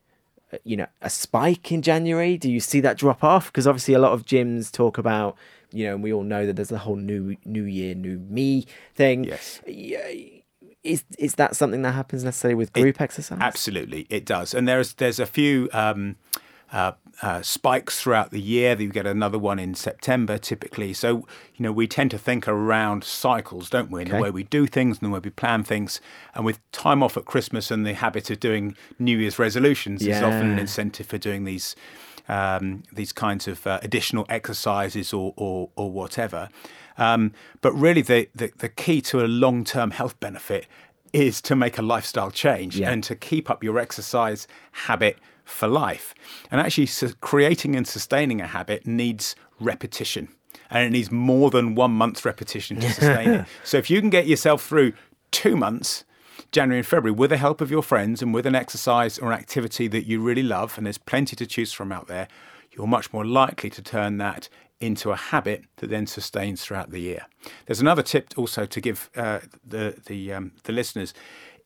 uh, 0.51 0.57
you 0.65 0.75
know, 0.75 0.87
a 1.01 1.09
spike 1.09 1.71
in 1.71 1.81
January. 1.81 2.37
Do 2.37 2.51
you 2.51 2.59
see 2.59 2.81
that 2.81 2.97
drop 2.97 3.23
off? 3.23 3.45
Because 3.45 3.65
obviously 3.65 3.93
a 3.93 3.99
lot 3.99 4.11
of 4.11 4.25
gyms 4.25 4.69
talk 4.69 4.97
about, 4.97 5.37
you 5.71 5.85
know, 5.87 5.93
and 5.95 6.03
we 6.03 6.11
all 6.13 6.23
know 6.23 6.45
that 6.45 6.55
there's 6.55 6.69
the 6.69 6.79
whole 6.79 6.95
new 6.95 7.35
New 7.45 7.63
Year, 7.63 7.95
New 7.95 8.19
Me 8.19 8.65
thing. 8.95 9.23
Yes. 9.23 9.61
Yeah, 9.67 10.07
Is 10.83 11.03
is 11.17 11.35
that 11.35 11.55
something 11.55 11.81
that 11.83 11.91
happens 11.93 12.23
necessarily 12.23 12.55
with 12.55 12.71
group 12.73 12.99
exercise? 13.01 13.37
Absolutely, 13.41 14.07
it 14.09 14.25
does. 14.25 14.53
And 14.53 14.67
there's 14.67 14.93
there's 14.93 15.19
a 15.19 15.25
few 15.25 15.69
um, 15.73 16.15
uh, 16.71 16.93
uh, 17.21 17.41
spikes 17.41 17.99
throughout 18.01 18.31
the 18.31 18.39
year. 18.39 18.79
You 18.79 18.89
get 18.89 19.05
another 19.05 19.37
one 19.39 19.59
in 19.59 19.75
September, 19.75 20.37
typically. 20.37 20.93
So 20.93 21.27
you 21.55 21.63
know 21.63 21.71
we 21.71 21.87
tend 21.87 22.11
to 22.11 22.17
think 22.17 22.47
around 22.47 23.03
cycles, 23.03 23.69
don't 23.69 23.91
we? 23.91 24.01
In 24.01 24.07
Okay. 24.07 24.17
the 24.17 24.23
way 24.23 24.31
we 24.31 24.43
do 24.43 24.65
things 24.67 24.99
and 24.99 25.09
the 25.09 25.13
way 25.13 25.19
we 25.21 25.31
plan 25.31 25.63
things. 25.63 25.99
And 26.33 26.45
with 26.45 26.59
time 26.71 27.03
off 27.03 27.17
at 27.17 27.25
Christmas 27.25 27.71
and 27.71 27.85
the 27.85 27.93
habit 27.93 28.29
of 28.31 28.39
doing 28.39 28.75
New 28.97 29.17
Year's 29.17 29.37
resolutions, 29.39 30.01
is 30.01 30.21
often 30.21 30.51
an 30.51 30.59
incentive 30.59 31.07
for 31.07 31.17
doing 31.17 31.43
these. 31.43 31.75
Um, 32.29 32.83
these 32.93 33.11
kinds 33.11 33.47
of 33.47 33.65
uh, 33.65 33.79
additional 33.81 34.25
exercises 34.29 35.11
or, 35.13 35.33
or, 35.35 35.69
or 35.75 35.91
whatever. 35.91 36.49
Um, 36.97 37.33
but 37.61 37.73
really, 37.73 38.01
the, 38.03 38.29
the, 38.35 38.51
the 38.57 38.69
key 38.69 39.01
to 39.01 39.25
a 39.25 39.27
long 39.27 39.63
term 39.63 39.91
health 39.91 40.19
benefit 40.19 40.67
is 41.11 41.41
to 41.41 41.55
make 41.55 41.77
a 41.79 41.81
lifestyle 41.81 42.29
change 42.29 42.77
Yeah. 42.77 42.91
and 42.91 43.03
to 43.05 43.15
keep 43.15 43.49
up 43.49 43.63
your 43.63 43.79
exercise 43.79 44.47
habit 44.73 45.17
for 45.43 45.67
life. 45.67 46.13
And 46.51 46.61
actually, 46.61 46.85
su- 46.85 47.13
creating 47.19 47.75
and 47.75 47.87
sustaining 47.87 48.41
a 48.41 48.47
habit 48.47 48.85
needs 48.85 49.35
repetition. 49.59 50.27
And 50.69 50.85
it 50.85 50.91
needs 50.91 51.11
more 51.11 51.49
than 51.49 51.73
one 51.73 51.91
month's 51.91 52.23
repetition 52.25 52.79
to 52.81 52.89
sustain 52.91 53.29
it. 53.31 53.45
So 53.63 53.77
if 53.77 53.89
you 53.89 53.99
can 54.01 54.11
get 54.11 54.27
yourself 54.27 54.63
through 54.67 54.93
two 55.31 55.55
months, 55.55 56.03
January 56.51 56.79
and 56.79 56.87
February, 56.87 57.11
with 57.15 57.29
the 57.29 57.37
help 57.37 57.61
of 57.61 57.69
your 57.71 57.83
friends 57.83 58.21
and 58.21 58.33
with 58.33 58.45
an 58.45 58.55
exercise 58.55 59.19
or 59.19 59.31
activity 59.33 59.87
that 59.87 60.05
you 60.05 60.19
really 60.21 60.43
love, 60.43 60.77
and 60.77 60.85
there's 60.85 60.97
plenty 60.97 61.35
to 61.35 61.45
choose 61.45 61.71
from 61.73 61.91
out 61.91 62.07
there, 62.07 62.27
you're 62.71 62.87
much 62.87 63.11
more 63.13 63.25
likely 63.25 63.69
to 63.69 63.81
turn 63.81 64.17
that 64.17 64.49
into 64.79 65.11
a 65.11 65.15
habit 65.15 65.65
that 65.77 65.89
then 65.89 66.07
sustains 66.07 66.63
throughout 66.63 66.89
the 66.89 66.99
year. 66.99 67.25
There's 67.65 67.81
another 67.81 68.01
tip 68.01 68.33
also 68.37 68.65
to 68.65 68.81
give 68.81 69.09
uh, 69.15 69.39
the 69.67 69.95
the 70.05 70.33
um, 70.33 70.51
the 70.63 70.71
listeners 70.71 71.13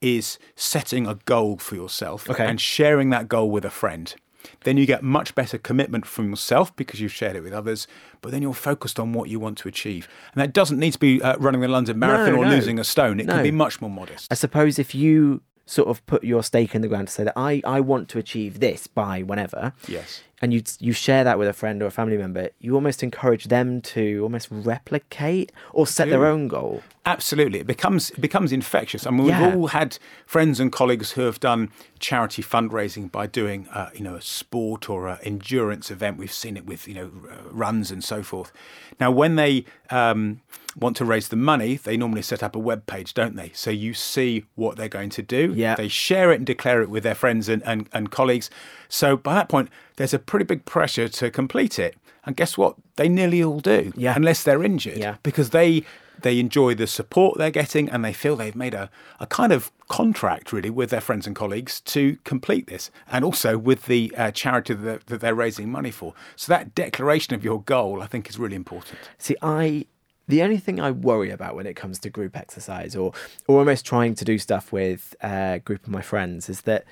is 0.01 0.37
setting 0.55 1.07
a 1.07 1.15
goal 1.15 1.57
for 1.57 1.75
yourself 1.75 2.29
Okay. 2.29 2.45
and 2.45 2.59
sharing 2.59 3.09
that 3.11 3.29
goal 3.29 3.49
with 3.49 3.63
a 3.63 3.69
friend. 3.69 4.15
Then 4.63 4.77
you 4.77 4.85
get 4.85 5.03
much 5.03 5.35
better 5.35 5.57
commitment 5.57 6.05
from 6.05 6.29
yourself 6.29 6.75
because 6.75 6.99
you've 7.01 7.13
shared 7.13 7.35
it 7.35 7.41
with 7.43 7.53
others, 7.53 7.87
but 8.21 8.31
then 8.31 8.41
you're 8.41 8.53
focused 8.53 8.99
on 8.99 9.13
what 9.13 9.29
you 9.29 9.39
want 9.39 9.57
to 9.59 9.67
achieve. 9.67 10.07
And 10.33 10.41
that 10.41 10.53
doesn't 10.53 10.79
need 10.79 10.91
to 10.93 10.99
be 10.99 11.21
uh, 11.21 11.37
running 11.37 11.61
the 11.61 11.67
London 11.67 11.99
Marathon 11.99 12.35
or 12.35 12.45
no. 12.45 12.51
losing 12.51 12.79
a 12.79 12.83
stone. 12.83 13.19
It 13.19 13.25
No. 13.27 13.33
can 13.35 13.43
be 13.43 13.51
much 13.51 13.81
more 13.81 13.89
modest. 13.89 14.31
I 14.31 14.35
suppose 14.35 14.79
if 14.79 14.93
you 14.95 15.41
sort 15.65 15.87
of 15.87 16.05
put 16.07 16.23
your 16.25 16.43
stake 16.43 16.75
in 16.75 16.81
the 16.81 16.87
ground 16.89 17.07
to 17.07 17.13
say 17.13 17.23
that 17.23 17.33
I, 17.37 17.61
I 17.63 17.79
want 17.79 18.09
to 18.09 18.19
achieve 18.19 18.59
this 18.59 18.85
by 18.87 19.21
whenever, 19.23 19.71
Yes. 19.87 20.21
And 20.43 20.53
you 20.53 20.61
you 20.79 20.91
share 20.91 21.23
that 21.23 21.39
with 21.39 21.47
a 21.47 21.53
friend 21.53 21.81
or 21.81 21.85
a 21.85 21.91
family 21.91 22.17
member, 22.17 22.49
you 22.59 22.75
almost 22.75 23.01
encourage 23.01 23.45
them 23.45 23.81
to 23.81 24.19
almost 24.23 24.49
replicate 24.51 25.53
or 25.71 25.87
set 25.87 26.09
their 26.09 26.25
own 26.25 26.49
goal. 26.49 26.83
Absolutely, 27.05 27.59
it 27.59 27.67
becomes 27.67 28.09
it 28.11 28.19
becomes 28.19 28.51
infectious. 28.51 29.07
I 29.07 29.11
mean, 29.11 29.27
Yeah. 29.27 29.47
we've 29.47 29.55
all 29.55 29.67
had 29.67 29.97
friends 30.25 30.59
and 30.59 30.69
colleagues 30.69 31.11
who 31.11 31.21
have 31.21 31.39
done 31.39 31.69
charity 31.99 32.43
fundraising 32.43 33.09
by 33.09 33.25
doing, 33.25 33.67
uh, 33.69 33.89
you 33.95 34.03
know, 34.03 34.15
a 34.15 34.21
sport 34.21 34.89
or 34.89 35.07
an 35.07 35.17
endurance 35.23 35.89
event. 35.89 36.17
We've 36.17 36.31
seen 36.31 36.57
it 36.57 36.65
with, 36.65 36.89
you 36.89 36.93
know, 36.95 37.11
uh, 37.31 37.49
runs 37.49 37.89
and 37.89 38.03
so 38.03 38.21
forth. 38.21 38.51
Now, 38.99 39.11
when 39.11 39.37
they 39.37 39.63
um, 39.89 40.41
want 40.77 40.97
to 40.97 41.05
raise 41.05 41.29
the 41.29 41.35
money, 41.37 41.75
they 41.75 41.95
normally 41.95 42.21
set 42.21 42.43
up 42.43 42.55
a 42.55 42.59
web 42.59 42.85
page, 42.85 43.13
don't 43.13 43.35
they? 43.35 43.51
So 43.53 43.69
you 43.71 43.93
see 43.93 44.45
what 44.55 44.75
they're 44.75 44.89
going 44.89 45.09
to 45.11 45.21
do. 45.21 45.53
Yeah. 45.55 45.75
They 45.75 45.87
share 45.87 46.31
it 46.33 46.37
and 46.37 46.45
declare 46.45 46.81
it 46.81 46.89
with 46.89 47.03
their 47.03 47.15
friends 47.15 47.47
and, 47.47 47.61
and, 47.65 47.87
and 47.93 48.11
colleagues. 48.11 48.49
So 48.89 49.15
by 49.15 49.33
that 49.35 49.49
point, 49.49 49.69
there's 49.97 50.13
a 50.13 50.19
pretty 50.19 50.45
big 50.45 50.65
pressure 50.65 51.07
to 51.07 51.29
complete 51.31 51.77
it. 51.79 51.95
And 52.25 52.35
guess 52.37 52.57
what? 52.57 52.75
They 52.95 53.09
nearly 53.09 53.43
all 53.43 53.59
do, 53.59 53.91
Yeah. 53.97 54.13
unless 54.15 54.43
they're 54.43 54.63
injured 54.63 54.97
Yeah. 54.97 55.15
because 55.23 55.49
they 55.51 55.83
they 56.21 56.39
enjoy 56.39 56.73
the 56.75 56.87
support 56.87 57.37
they're 57.37 57.49
getting 57.51 57.89
and 57.89 58.05
they 58.05 58.13
feel 58.13 58.35
they've 58.37 58.55
made 58.55 58.73
a, 58.75 58.89
a 59.19 59.25
kind 59.25 59.51
of 59.51 59.71
contract 59.89 60.53
really 60.53 60.69
with 60.69 60.89
their 60.91 61.01
friends 61.01 61.27
and 61.27 61.35
colleagues 61.35 61.81
to 61.81 62.17
complete 62.23 62.67
this 62.67 62.91
and 63.11 63.25
also 63.25 63.57
with 63.57 63.87
the 63.87 64.13
uh, 64.15 64.31
charity 64.31 64.73
that 64.73 64.83
they're, 64.83 64.99
that 65.07 65.19
they're 65.21 65.35
raising 65.35 65.69
money 65.69 65.91
for 65.91 66.13
so 66.37 66.49
that 66.53 66.73
declaration 66.75 67.33
of 67.33 67.43
your 67.43 67.61
goal 67.63 68.01
i 68.01 68.05
think 68.05 68.29
is 68.29 68.39
really 68.39 68.55
important 68.55 68.97
See, 69.17 69.35
I 69.41 69.85
the 70.29 70.41
only 70.43 70.57
thing 70.59 70.79
I 70.79 70.91
worry 70.91 71.31
about 71.31 71.55
when 71.55 71.65
it 71.67 71.73
comes 71.75 71.99
to 71.99 72.09
group 72.09 72.37
exercise 72.37 72.95
or 72.95 73.11
or 73.47 73.59
almost 73.59 73.83
trying 73.85 74.13
to 74.15 74.23
do 74.23 74.37
stuff 74.37 74.71
with 74.71 75.15
a 75.21 75.61
group 75.65 75.83
of 75.83 75.89
my 75.89 76.01
friends 76.01 76.47
is 76.47 76.61
that 76.61 76.85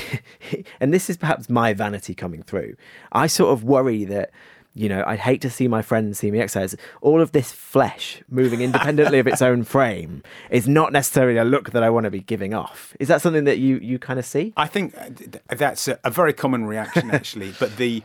and 0.80 0.92
this 0.92 1.10
is 1.10 1.16
perhaps 1.16 1.48
my 1.48 1.72
vanity 1.72 2.14
coming 2.14 2.42
through. 2.42 2.76
I 3.12 3.26
sort 3.26 3.52
of 3.52 3.64
worry 3.64 4.04
that 4.04 4.30
you 4.76 4.90
know, 4.90 5.02
I'd 5.06 5.20
hate 5.20 5.40
to 5.40 5.48
see 5.48 5.68
my 5.68 5.80
friends 5.80 6.18
see 6.18 6.30
me 6.30 6.38
exercise. 6.38 6.76
All 7.00 7.22
of 7.22 7.32
this 7.32 7.50
flesh 7.50 8.22
moving 8.28 8.60
independently 8.60 9.18
of 9.18 9.26
its 9.26 9.40
own 9.40 9.64
frame 9.74 10.22
is 10.50 10.68
not 10.68 10.92
necessarily 10.92 11.38
a 11.38 11.44
look 11.44 11.70
that 11.70 11.82
I 11.82 11.88
want 11.88 12.04
to 12.04 12.10
be 12.10 12.20
giving 12.20 12.52
off. 12.52 12.94
Is 13.00 13.08
that 13.08 13.22
something 13.22 13.44
that 13.44 13.56
you 13.56 13.78
you 13.78 13.98
kind 13.98 14.18
of 14.18 14.26
see? 14.26 14.52
i 14.56 14.66
think 14.66 14.94
uh, 14.98 15.08
that's 15.56 15.88
a, 15.88 15.98
a 16.04 16.10
very 16.10 16.32
common 16.32 16.66
reaction 16.66 17.10
actually 17.10 17.54
but 17.60 17.76
the 17.78 18.02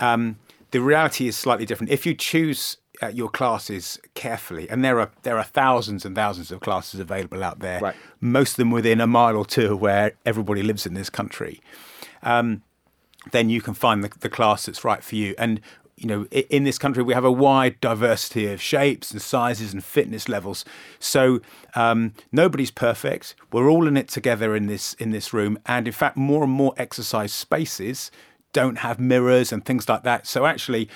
um, 0.00 0.36
the 0.70 0.80
reality 0.80 1.26
is 1.28 1.36
slightly 1.36 1.64
different 1.66 1.90
if 1.92 2.04
you 2.06 2.14
choose 2.14 2.76
uh, 3.02 3.08
your 3.08 3.28
classes 3.28 3.98
carefully 4.14 4.68
and 4.70 4.84
there 4.84 4.98
are 5.00 5.10
there 5.22 5.38
are 5.38 5.44
thousands 5.44 6.04
and 6.04 6.14
thousands 6.16 6.50
of 6.50 6.60
classes 6.60 6.98
available 7.00 7.42
out 7.44 7.60
there 7.60 7.80
Right. 7.80 7.96
most 8.20 8.52
of 8.52 8.56
them 8.56 8.70
within 8.70 9.00
a 9.00 9.06
mile 9.06 9.36
or 9.36 9.46
two 9.46 9.72
of 9.74 9.80
where 9.80 10.12
everybody 10.26 10.62
lives 10.62 10.84
in 10.86 10.94
this 10.94 11.08
country 11.10 11.60
um, 12.22 12.62
then 13.32 13.48
you 13.50 13.60
can 13.60 13.74
find 13.74 14.02
the, 14.02 14.10
the 14.20 14.28
class 14.28 14.66
that's 14.66 14.84
right 14.84 15.02
for 15.04 15.14
you. 15.16 15.34
And 15.38 15.60
you 15.96 16.06
know, 16.06 16.24
in 16.26 16.62
this 16.62 16.78
country, 16.78 17.02
we 17.02 17.12
have 17.12 17.24
a 17.24 17.32
wide 17.32 17.80
diversity 17.80 18.46
of 18.46 18.62
shapes 18.62 19.10
and 19.10 19.20
sizes 19.20 19.72
and 19.72 19.82
fitness 19.82 20.28
levels. 20.28 20.64
So 21.00 21.40
um, 21.74 22.14
nobody's 22.30 22.70
perfect. 22.70 23.34
We're 23.52 23.68
all 23.68 23.88
in 23.88 23.96
it 23.96 24.06
together 24.08 24.54
in 24.54 24.66
this 24.68 24.94
in 24.94 25.10
this 25.10 25.32
room. 25.32 25.58
And 25.66 25.88
in 25.88 25.92
fact, 25.92 26.16
more 26.16 26.44
and 26.44 26.52
more 26.52 26.72
exercise 26.76 27.32
spaces 27.32 28.12
don't 28.60 28.78
have 28.78 28.96
mirrors 28.98 29.52
and 29.52 29.64
things 29.64 29.88
like 29.88 30.02
that. 30.02 30.26
So 30.26 30.46
actually. 30.46 30.88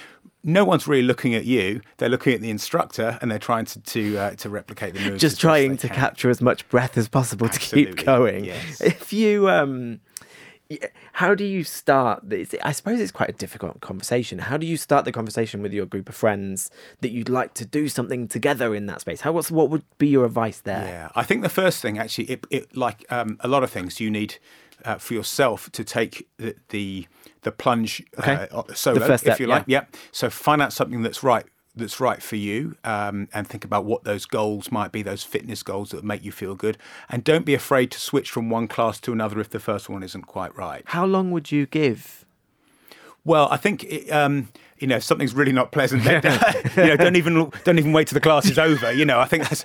No 0.44 0.64
one's 0.64 0.88
really 0.88 1.06
looking 1.06 1.36
at 1.36 1.44
you. 1.44 1.82
They're 1.98 2.08
looking 2.08 2.34
at 2.34 2.40
the 2.40 2.50
instructor, 2.50 3.16
and 3.20 3.30
they're 3.30 3.38
trying 3.38 3.64
to 3.66 3.80
to, 3.80 4.18
uh, 4.18 4.30
to 4.42 4.48
replicate 4.48 4.92
the 4.94 4.98
moves. 4.98 5.20
just 5.20 5.40
trying 5.40 5.76
to 5.76 5.86
can. 5.86 5.96
capture 5.96 6.30
as 6.30 6.40
much 6.40 6.68
breath 6.68 6.98
as 6.98 7.06
possible 7.08 7.48
to 7.48 7.60
keep 7.60 8.04
going. 8.04 8.42
yes. 8.44 8.80
If 8.80 9.12
you, 9.12 9.48
um, 9.48 10.00
how 11.12 11.34
do 11.34 11.44
you 11.44 11.64
start? 11.64 12.28
This? 12.28 12.54
I 12.62 12.72
suppose 12.72 13.00
it's 13.00 13.12
quite 13.12 13.28
a 13.28 13.34
difficult 13.34 13.80
conversation. 13.80 14.38
How 14.38 14.56
do 14.56 14.66
you 14.66 14.76
start 14.76 15.04
the 15.04 15.12
conversation 15.12 15.62
with 15.62 15.72
your 15.72 15.86
group 15.86 16.08
of 16.08 16.14
friends 16.14 16.70
that 17.00 17.10
you'd 17.10 17.28
like 17.28 17.54
to 17.54 17.66
do 17.66 17.88
something 17.88 18.28
together 18.28 18.74
in 18.74 18.86
that 18.86 19.00
space? 19.00 19.20
How 19.20 19.32
what's 19.32 19.50
what 19.50 19.70
would 19.70 19.84
be 19.98 20.08
your 20.08 20.24
advice 20.24 20.60
there? 20.60 20.84
Yeah, 20.84 21.08
I 21.14 21.22
think 21.22 21.42
the 21.42 21.48
first 21.48 21.82
thing 21.82 21.98
actually, 21.98 22.24
it, 22.24 22.46
it 22.50 22.76
like 22.76 23.04
um, 23.10 23.36
a 23.40 23.48
lot 23.48 23.62
of 23.62 23.70
things, 23.70 24.00
you 24.00 24.10
need 24.10 24.38
uh, 24.84 24.96
for 24.98 25.14
yourself 25.14 25.70
to 25.72 25.84
take 25.84 26.28
the 26.38 26.54
the, 26.70 27.06
the 27.42 27.52
plunge 27.52 28.04
Okay. 28.18 28.48
uh, 28.50 28.62
solo, 28.74 29.16
step, 29.16 29.34
if 29.34 29.40
you 29.40 29.48
yeah. 29.48 29.54
like. 29.54 29.64
Yep. 29.66 29.96
So 30.12 30.30
find 30.30 30.62
out 30.62 30.72
something 30.72 31.02
that's 31.02 31.22
right 31.22 31.46
that's 31.74 32.00
right 32.00 32.22
for 32.22 32.36
you, 32.36 32.76
um, 32.84 33.28
and 33.32 33.48
think 33.48 33.64
about 33.64 33.86
what 33.86 34.04
those 34.04 34.26
goals 34.26 34.70
might 34.70 34.92
be, 34.92 35.02
those 35.02 35.22
fitness 35.24 35.62
goals 35.62 35.90
that 35.90 36.04
make 36.04 36.22
you 36.22 36.30
feel 36.30 36.54
good, 36.54 36.76
and 37.08 37.24
don't 37.24 37.46
be 37.46 37.54
afraid 37.54 37.90
to 37.92 37.98
switch 37.98 38.30
from 38.30 38.50
one 38.50 38.68
class 38.68 39.00
to 39.00 39.12
another 39.12 39.40
if 39.40 39.48
the 39.48 39.58
first 39.60 39.88
one 39.88 40.02
isn't 40.02 40.26
quite 40.26 40.54
right. 40.54 40.82
How 40.86 41.06
long 41.06 41.30
would 41.30 41.50
you 41.50 41.64
give? 41.66 42.21
Well, 43.24 43.48
I 43.50 43.56
think 43.56 43.84
it, 43.84 44.10
um, 44.10 44.48
you 44.78 44.88
know 44.88 44.96
if 44.96 45.04
something's 45.04 45.34
really 45.34 45.52
not 45.52 45.70
pleasant. 45.72 46.02
then, 46.22 46.22
you 46.76 46.86
know, 46.86 46.96
don't 46.96 47.16
even 47.16 47.50
don't 47.64 47.78
even 47.78 47.92
wait 47.92 48.08
till 48.08 48.14
the 48.16 48.20
class 48.20 48.46
is 48.50 48.58
over. 48.58 48.92
You 48.92 49.04
know, 49.04 49.20
I 49.20 49.26
think 49.26 49.48
that's 49.48 49.64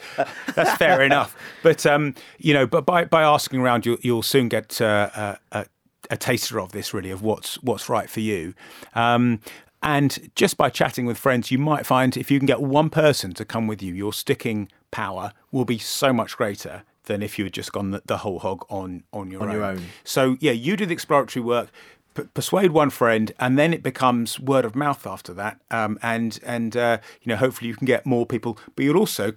that's 0.55 0.77
fair 0.77 1.01
enough. 1.01 1.35
But 1.63 1.85
um, 1.85 2.13
you 2.37 2.53
know, 2.53 2.67
but 2.67 2.85
by 2.85 3.05
by 3.05 3.23
asking 3.23 3.59
around, 3.59 3.85
you'll 3.85 3.97
you'll 4.01 4.23
soon 4.23 4.47
get 4.47 4.79
uh, 4.79 5.09
a, 5.51 5.59
a, 5.59 5.65
a 6.11 6.17
taster 6.17 6.59
of 6.59 6.71
this, 6.71 6.93
really, 6.93 7.09
of 7.09 7.21
what's 7.21 7.61
what's 7.63 7.89
right 7.89 8.09
for 8.09 8.19
you. 8.19 8.53
Um, 8.93 9.39
and 9.83 10.31
just 10.35 10.57
by 10.57 10.69
chatting 10.69 11.05
with 11.05 11.17
friends, 11.17 11.51
you 11.51 11.57
might 11.59 11.85
find 11.85 12.17
if 12.17 12.31
you 12.31 12.39
can 12.39 12.47
get 12.47 12.61
one 12.61 12.89
person 12.89 13.33
to 13.35 13.45
come 13.45 13.67
with 13.67 13.81
you, 13.81 13.93
your 13.93 14.11
sticking 14.11 14.69
power 14.91 15.33
will 15.51 15.65
be 15.65 15.77
so 15.77 16.11
much 16.11 16.35
greater 16.35 16.83
than 17.03 17.21
if 17.21 17.37
you 17.37 17.45
had 17.45 17.53
just 17.53 17.71
gone 17.71 17.91
the, 17.91 18.01
the 18.05 18.17
whole 18.17 18.39
hog 18.39 18.65
on 18.69 19.03
on 19.13 19.31
your 19.31 19.41
On 19.41 19.49
own. 19.49 19.55
your 19.55 19.63
own. 19.63 19.83
So 20.03 20.35
yeah, 20.39 20.51
you 20.51 20.75
do 20.75 20.85
the 20.85 20.93
exploratory 20.93 21.43
work, 21.43 21.69
p- 22.17 22.29
persuade 22.33 22.71
one 22.71 22.89
friend, 22.89 23.31
and 23.39 23.57
then 23.57 23.73
it 23.73 23.83
becomes 23.83 24.39
word 24.39 24.65
of 24.65 24.75
mouth 24.75 25.05
after 25.05 25.33
that. 25.33 25.59
Um, 25.71 25.97
and 26.01 26.39
and 26.45 26.75
uh, 26.75 26.97
you 27.21 27.29
know, 27.29 27.37
hopefully 27.37 27.67
you 27.69 27.75
can 27.75 27.85
get 27.85 28.05
more 28.05 28.25
people, 28.25 28.57
but 28.75 28.83
you'll 28.83 28.97
also 28.97 29.33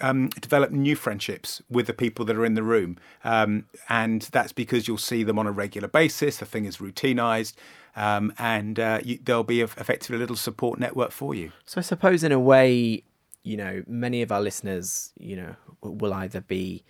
um, 0.00 0.28
develop 0.40 0.70
new 0.70 0.96
friendships 0.96 1.62
with 1.68 1.86
the 1.86 1.92
people 1.92 2.24
that 2.24 2.36
are 2.36 2.44
in 2.44 2.54
the 2.54 2.62
room, 2.62 2.98
um, 3.24 3.66
and 3.88 4.22
that's 4.32 4.52
because 4.52 4.88
you'll 4.88 4.98
see 4.98 5.22
them 5.24 5.38
on 5.38 5.46
a 5.46 5.52
regular 5.52 5.88
basis. 5.88 6.38
The 6.38 6.46
thing 6.46 6.64
is 6.64 6.78
routinized. 6.78 7.54
Um, 7.96 8.32
and 8.38 8.78
uh, 8.78 9.00
you, 9.04 9.18
there'll 9.24 9.42
be 9.42 9.60
a, 9.62 9.64
effectively 9.64 10.16
a 10.16 10.20
little 10.20 10.36
support 10.36 10.78
network 10.78 11.10
for 11.10 11.34
you. 11.34 11.50
So 11.64 11.80
I 11.80 11.82
suppose 11.82 12.22
in 12.22 12.30
a 12.30 12.38
way, 12.38 13.02
you 13.42 13.56
know, 13.56 13.82
many 13.88 14.22
of 14.22 14.30
our 14.30 14.40
listeners, 14.40 15.12
you 15.18 15.34
know, 15.34 15.56
will 15.82 16.14
either 16.14 16.40
be, 16.40 16.84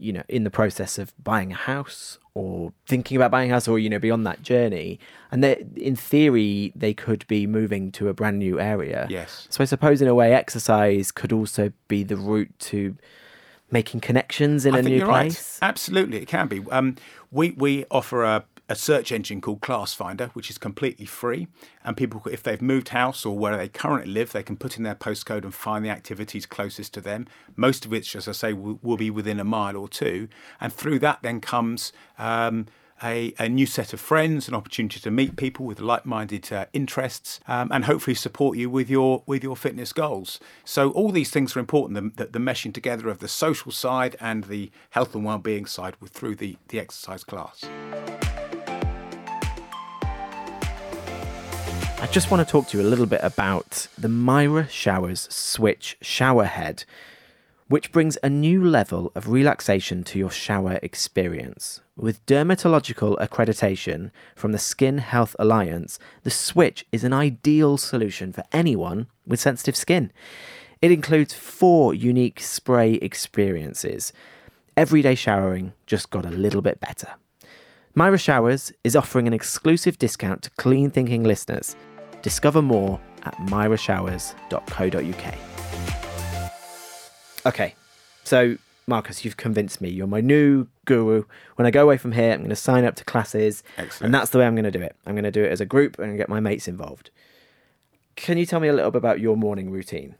you 0.00 0.12
know, 0.12 0.22
in 0.28 0.44
the 0.44 0.50
process 0.50 0.98
of 0.98 1.12
buying 1.22 1.52
a 1.52 1.56
house 1.56 2.18
or 2.34 2.72
thinking 2.86 3.16
about 3.16 3.30
buying 3.30 3.50
a 3.50 3.54
house 3.54 3.68
or, 3.68 3.78
you 3.78 3.90
know, 3.90 3.98
be 3.98 4.10
on 4.10 4.24
that 4.24 4.42
journey. 4.42 4.98
And 5.30 5.44
they 5.44 5.64
in 5.76 5.94
theory, 5.94 6.72
they 6.74 6.94
could 6.94 7.26
be 7.26 7.46
moving 7.46 7.92
to 7.92 8.08
a 8.08 8.14
brand 8.14 8.38
new 8.38 8.58
area. 8.58 9.06
Yes. 9.10 9.46
So 9.50 9.62
I 9.62 9.66
suppose 9.66 10.00
in 10.00 10.08
a 10.08 10.14
way, 10.14 10.32
exercise 10.32 11.12
could 11.12 11.32
also 11.32 11.72
be 11.88 12.02
the 12.02 12.16
route 12.16 12.56
to 12.60 12.96
making 13.70 14.00
connections 14.00 14.66
in 14.66 14.74
I 14.74 14.78
a 14.78 14.82
new 14.82 15.04
place. 15.04 15.58
right. 15.60 15.68
Absolutely, 15.68 16.18
it 16.18 16.28
can 16.28 16.48
be. 16.48 16.62
Um, 16.70 16.96
we 17.30 17.52
we 17.52 17.84
offer 17.90 18.24
a, 18.24 18.44
a 18.70 18.76
search 18.76 19.10
engine 19.10 19.40
called 19.40 19.60
Class 19.60 19.92
Finder, 19.92 20.30
which 20.32 20.48
is 20.48 20.56
completely 20.56 21.04
free, 21.04 21.48
and 21.84 21.96
people, 21.96 22.22
if 22.30 22.40
they've 22.44 22.62
moved 22.62 22.90
house 22.90 23.26
or 23.26 23.36
where 23.36 23.56
they 23.56 23.68
currently 23.68 24.12
live, 24.12 24.30
they 24.30 24.44
can 24.44 24.56
put 24.56 24.76
in 24.76 24.84
their 24.84 24.94
postcode 24.94 25.42
and 25.42 25.52
find 25.52 25.84
the 25.84 25.90
activities 25.90 26.46
closest 26.46 26.94
to 26.94 27.00
them. 27.00 27.26
Most 27.56 27.84
of 27.84 27.90
which, 27.90 28.14
as 28.14 28.28
I 28.28 28.32
say, 28.32 28.52
will, 28.52 28.78
will 28.80 28.96
be 28.96 29.10
within 29.10 29.40
a 29.40 29.44
mile 29.44 29.76
or 29.76 29.88
two, 29.88 30.28
and 30.60 30.72
through 30.72 31.00
that 31.00 31.18
then 31.20 31.40
comes. 31.40 31.92
Um, 32.16 32.66
a, 33.02 33.32
a 33.38 33.48
new 33.48 33.64
set 33.64 33.94
of 33.94 34.00
friends, 34.00 34.46
an 34.46 34.52
opportunity 34.52 35.00
to 35.00 35.10
meet 35.10 35.36
people 35.36 35.64
with 35.64 35.80
like-minded 35.80 36.52
uh, 36.52 36.66
interests, 36.74 37.40
um, 37.48 37.70
and 37.72 37.86
hopefully 37.86 38.14
support 38.14 38.58
you 38.58 38.68
with 38.68 38.90
your 38.90 39.22
with 39.24 39.42
your 39.42 39.56
fitness 39.56 39.94
goals. 39.94 40.38
So 40.66 40.90
all 40.90 41.10
these 41.10 41.30
things 41.30 41.56
are 41.56 41.60
important. 41.60 42.16
The, 42.16 42.24
the, 42.24 42.32
the 42.32 42.38
meshing 42.38 42.74
together 42.74 43.08
of 43.08 43.20
the 43.20 43.28
social 43.28 43.72
side 43.72 44.16
and 44.20 44.44
the 44.44 44.70
health 44.90 45.14
and 45.14 45.24
well-being 45.24 45.64
side 45.64 45.96
with 45.98 46.10
through 46.12 46.36
the 46.36 46.58
the 46.68 46.78
exercise 46.78 47.24
class. 47.24 47.64
I 52.00 52.06
just 52.06 52.30
want 52.30 52.44
to 52.44 52.50
talk 52.50 52.66
to 52.68 52.78
you 52.78 52.82
a 52.82 52.88
little 52.88 53.04
bit 53.04 53.20
about 53.22 53.86
the 53.98 54.08
Mira 54.08 54.66
Showers 54.68 55.28
Switch 55.30 55.98
Shower 56.00 56.46
Head, 56.46 56.84
which 57.68 57.92
brings 57.92 58.16
a 58.22 58.30
new 58.30 58.64
level 58.64 59.12
of 59.14 59.28
relaxation 59.28 60.02
to 60.04 60.18
your 60.18 60.30
shower 60.30 60.80
experience. 60.82 61.82
With 61.96 62.24
dermatological 62.24 63.18
accreditation 63.18 64.12
from 64.34 64.52
the 64.52 64.58
Skin 64.58 64.96
Health 64.96 65.36
Alliance, 65.38 65.98
the 66.22 66.30
Switch 66.30 66.86
is 66.90 67.04
an 67.04 67.12
ideal 67.12 67.76
solution 67.76 68.32
for 68.32 68.44
anyone 68.50 69.06
with 69.26 69.38
sensitive 69.38 69.76
skin. 69.76 70.10
It 70.80 70.90
includes 70.90 71.34
four 71.34 71.92
unique 71.92 72.40
spray 72.40 72.94
experiences. 72.94 74.14
Everyday 74.74 75.14
showering 75.14 75.74
just 75.84 76.08
got 76.08 76.24
a 76.24 76.30
little 76.30 76.62
bit 76.62 76.80
better. 76.80 77.08
Mira 77.94 78.18
Showers 78.18 78.72
is 78.84 78.96
offering 78.96 79.26
an 79.26 79.34
exclusive 79.34 79.98
discount 79.98 80.42
to 80.42 80.50
Clean 80.50 80.90
Thinking 80.90 81.24
listeners. 81.24 81.76
Discover 82.22 82.62
more 82.62 83.00
at 83.22 83.34
mirashowers.co.uk. 83.36 85.34
Okay, 87.46 87.74
so 88.24 88.56
Marcus, 88.86 89.24
you've 89.24 89.36
convinced 89.36 89.80
me. 89.80 89.88
You're 89.88 90.06
my 90.06 90.20
new 90.20 90.66
guru. 90.84 91.24
When 91.56 91.64
I 91.64 91.70
go 91.70 91.82
away 91.82 91.96
from 91.96 92.12
here, 92.12 92.32
I'm 92.32 92.40
going 92.40 92.50
to 92.50 92.56
sign 92.56 92.84
up 92.84 92.96
to 92.96 93.04
classes. 93.04 93.62
Excellent. 93.78 94.06
And 94.06 94.14
that's 94.14 94.30
the 94.30 94.38
way 94.38 94.46
I'm 94.46 94.54
going 94.54 94.64
to 94.64 94.70
do 94.70 94.82
it. 94.82 94.96
I'm 95.06 95.14
going 95.14 95.24
to 95.24 95.30
do 95.30 95.44
it 95.44 95.50
as 95.50 95.60
a 95.60 95.66
group 95.66 95.98
and 95.98 96.16
get 96.18 96.28
my 96.28 96.40
mates 96.40 96.68
involved. 96.68 97.10
Can 98.16 98.36
you 98.36 98.44
tell 98.44 98.60
me 98.60 98.68
a 98.68 98.72
little 98.72 98.90
bit 98.90 98.98
about 98.98 99.20
your 99.20 99.36
morning 99.36 99.70
routine? 99.70 100.16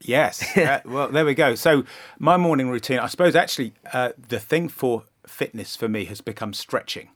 Yes. 0.00 0.56
uh, 0.56 0.80
well, 0.84 1.08
there 1.08 1.24
we 1.24 1.34
go. 1.34 1.54
So 1.54 1.84
my 2.18 2.36
morning 2.36 2.68
routine, 2.70 2.98
I 2.98 3.06
suppose, 3.06 3.36
actually, 3.36 3.74
uh, 3.92 4.12
the 4.16 4.40
thing 4.40 4.68
for 4.68 5.04
fitness 5.26 5.76
for 5.76 5.88
me 5.88 6.06
has 6.06 6.20
become 6.20 6.52
stretching. 6.52 7.10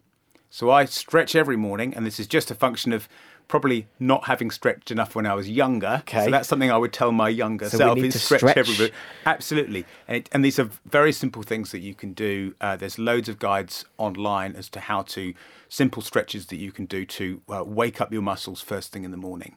So 0.51 0.71
I 0.71 0.85
stretch 0.85 1.35
every 1.35 1.57
morning, 1.57 1.95
and 1.95 2.07
this 2.07 2.21
is 2.21 2.29
just 2.29 2.51
a 2.51 2.55
function 2.55 2.93
of 2.93 3.09
probably 3.49 3.87
not 3.99 4.25
having 4.25 4.51
stretched 4.51 4.91
enough 4.91 5.15
when 5.15 5.27
I 5.27 5.35
was 5.35 5.49
younger. 5.49 5.99
Okay. 6.01 6.25
So 6.25 6.31
that's 6.31 6.49
something 6.49 6.71
I 6.71 6.77
would 6.77 6.93
tell 6.93 7.13
my 7.13 7.29
younger 7.29 7.69
So 7.69 7.79
self 7.79 7.99
is 7.99 8.23
stretch, 8.23 8.41
stretch. 8.41 8.57
every 8.57 8.93
Absolutely. 9.27 9.85
And, 10.09 10.17
it, 10.19 10.29
and 10.33 10.45
these 10.45 10.59
are 10.59 10.71
very 10.87 11.13
simple 11.13 11.43
things 11.43 11.71
that 11.73 11.81
you 11.81 11.95
can 11.95 12.13
do. 12.13 12.55
Uh, 12.61 12.77
there's 12.77 12.99
loads 12.99 13.29
of 13.29 13.39
guides 13.39 13.85
online 13.99 14.57
as 14.57 14.69
to 14.71 14.81
how 14.81 15.03
to 15.03 15.35
simple 15.69 16.03
stretches 16.03 16.47
that 16.47 16.57
you 16.57 16.73
can 16.73 16.87
do 16.87 17.05
to 17.05 17.43
uh, 17.49 17.65
wake 17.65 18.01
up 18.01 18.13
your 18.13 18.23
muscles 18.23 18.61
first 18.61 18.93
thing 18.93 19.05
in 19.05 19.11
the 19.11 19.17
morning. 19.17 19.57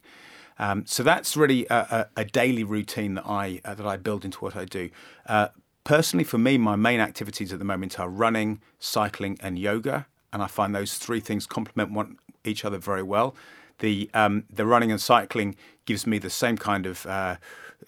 Um, 0.60 0.86
so 0.86 1.04
that's 1.04 1.38
really 1.38 1.68
a, 1.70 2.08
a, 2.16 2.22
a 2.22 2.26
daily 2.26 2.64
routine 2.64 3.16
that 3.16 3.28
I 3.28 3.62
uh, 3.64 3.76
that 3.76 3.86
I 3.86 3.98
build 3.98 4.26
into 4.26 4.40
what 4.40 4.56
I 4.56 4.66
do. 4.66 4.90
Uh, 5.28 5.50
personally, 5.84 6.24
for 6.24 6.38
me, 6.38 6.58
my 6.58 6.76
main 6.76 7.00
activities 7.00 7.54
at 7.54 7.60
the 7.60 7.66
moment 7.66 8.00
are 8.00 8.10
running, 8.10 8.62
cycling, 8.80 9.38
and 9.42 9.60
yoga, 9.60 10.08
and 10.34 10.42
I 10.42 10.48
find 10.48 10.74
those 10.74 10.98
three 10.98 11.20
things 11.20 11.46
complement 11.46 11.92
one 11.92 12.18
each 12.44 12.66
other 12.66 12.78
very 12.78 13.04
well. 13.04 13.36
The 13.80 14.10
um, 14.14 14.44
the 14.50 14.66
running 14.66 14.92
and 14.92 15.02
cycling 15.02 15.56
gives 15.86 16.06
me 16.06 16.20
the 16.20 16.30
same 16.30 16.58
kind 16.58 16.86
of 16.86 17.06
uh, 17.06 17.38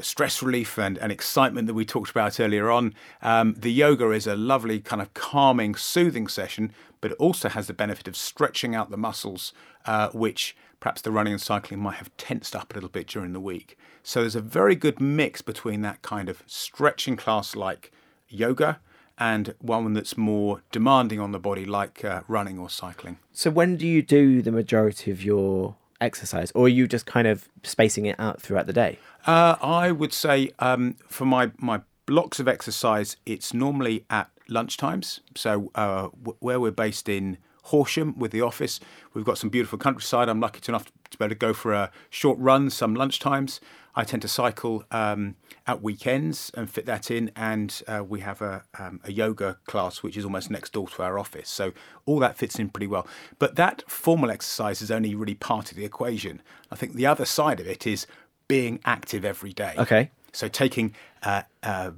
stress 0.01 0.41
relief 0.41 0.77
and, 0.77 0.97
and 0.97 1.11
excitement 1.11 1.67
that 1.67 1.73
we 1.73 1.85
talked 1.85 2.11
about 2.11 2.39
earlier 2.39 2.69
on. 2.69 2.93
Um, 3.21 3.55
the 3.57 3.71
yoga 3.71 4.11
is 4.11 4.27
a 4.27 4.35
lovely 4.35 4.79
kind 4.79 5.01
of 5.01 5.13
calming, 5.13 5.75
soothing 5.75 6.27
session, 6.27 6.71
but 7.01 7.11
it 7.11 7.17
also 7.17 7.49
has 7.49 7.67
the 7.67 7.73
benefit 7.73 8.07
of 8.07 8.15
stretching 8.15 8.75
out 8.75 8.91
the 8.91 8.97
muscles, 8.97 9.53
uh, 9.85 10.09
which 10.09 10.55
perhaps 10.79 11.01
the 11.01 11.11
running 11.11 11.33
and 11.33 11.41
cycling 11.41 11.79
might 11.79 11.95
have 11.95 12.15
tensed 12.17 12.55
up 12.55 12.71
a 12.71 12.75
little 12.75 12.89
bit 12.89 13.07
during 13.07 13.33
the 13.33 13.39
week. 13.39 13.77
So 14.03 14.21
there's 14.21 14.35
a 14.35 14.41
very 14.41 14.75
good 14.75 15.01
mix 15.01 15.41
between 15.41 15.81
that 15.81 16.01
kind 16.01 16.29
of 16.29 16.43
stretching 16.47 17.17
class 17.17 17.55
like 17.55 17.91
yoga 18.29 18.79
and 19.19 19.53
one 19.59 19.93
that's 19.93 20.17
more 20.17 20.61
demanding 20.71 21.19
on 21.19 21.31
the 21.31 21.39
body 21.39 21.65
like 21.65 22.03
uh, 22.05 22.21
running 22.27 22.57
or 22.57 22.69
cycling. 22.69 23.17
So 23.31 23.49
when 23.49 23.77
do 23.77 23.87
you 23.87 24.01
do 24.01 24.41
the 24.41 24.51
majority 24.51 25.11
of 25.11 25.23
your 25.23 25.75
exercise, 26.01 26.51
or 26.55 26.65
are 26.65 26.69
you 26.69 26.87
just 26.87 27.05
kind 27.05 27.27
of 27.27 27.49
spacing 27.63 28.05
it 28.05 28.17
out 28.19 28.41
throughout 28.41 28.67
the 28.67 28.73
day? 28.73 28.97
Uh, 29.27 29.55
I 29.61 29.91
would 29.91 30.13
say 30.13 30.51
um, 30.59 30.95
for 31.07 31.25
my, 31.25 31.51
my 31.57 31.81
blocks 32.05 32.39
of 32.39 32.47
exercise, 32.47 33.17
it's 33.25 33.53
normally 33.53 34.05
at 34.09 34.29
lunchtimes. 34.49 35.19
So 35.35 35.71
uh, 35.75 36.03
w- 36.03 36.37
where 36.39 36.59
we're 36.59 36.71
based 36.71 37.09
in 37.09 37.37
Horsham 37.63 38.17
with 38.17 38.31
the 38.31 38.41
office, 38.41 38.79
we've 39.13 39.25
got 39.25 39.37
some 39.37 39.49
beautiful 39.49 39.77
countryside. 39.77 40.29
I'm 40.29 40.39
lucky 40.39 40.61
enough 40.69 40.91
to 41.11 41.17
be 41.17 41.25
able 41.25 41.35
to 41.35 41.39
go 41.39 41.53
for 41.53 41.73
a 41.73 41.91
short 42.09 42.37
run 42.39 42.69
some 42.69 42.95
lunchtimes. 42.95 43.59
I 43.95 44.03
tend 44.03 44.21
to 44.21 44.27
cycle 44.27 44.83
um, 44.91 45.35
at 45.67 45.81
weekends 45.81 46.51
and 46.53 46.69
fit 46.69 46.85
that 46.85 47.11
in, 47.11 47.31
and 47.35 47.81
uh, 47.87 48.03
we 48.07 48.21
have 48.21 48.41
a, 48.41 48.63
um, 48.77 49.01
a 49.03 49.11
yoga 49.11 49.57
class 49.65 50.03
which 50.03 50.15
is 50.15 50.23
almost 50.23 50.49
next 50.49 50.73
door 50.73 50.87
to 50.89 51.03
our 51.03 51.19
office. 51.19 51.49
So 51.49 51.73
all 52.05 52.19
that 52.19 52.37
fits 52.37 52.59
in 52.59 52.69
pretty 52.69 52.87
well. 52.87 53.07
But 53.39 53.55
that 53.55 53.83
formal 53.87 54.31
exercise 54.31 54.81
is 54.81 54.91
only 54.91 55.15
really 55.15 55.35
part 55.35 55.71
of 55.71 55.77
the 55.77 55.85
equation. 55.85 56.41
I 56.71 56.75
think 56.75 56.93
the 56.93 57.07
other 57.07 57.25
side 57.25 57.59
of 57.59 57.67
it 57.67 57.85
is 57.85 58.07
being 58.47 58.79
active 58.85 59.25
every 59.25 59.53
day. 59.53 59.73
Okay. 59.77 60.11
So 60.31 60.47
taking 60.47 60.95
uh, 61.23 61.43
uh, 61.63 61.91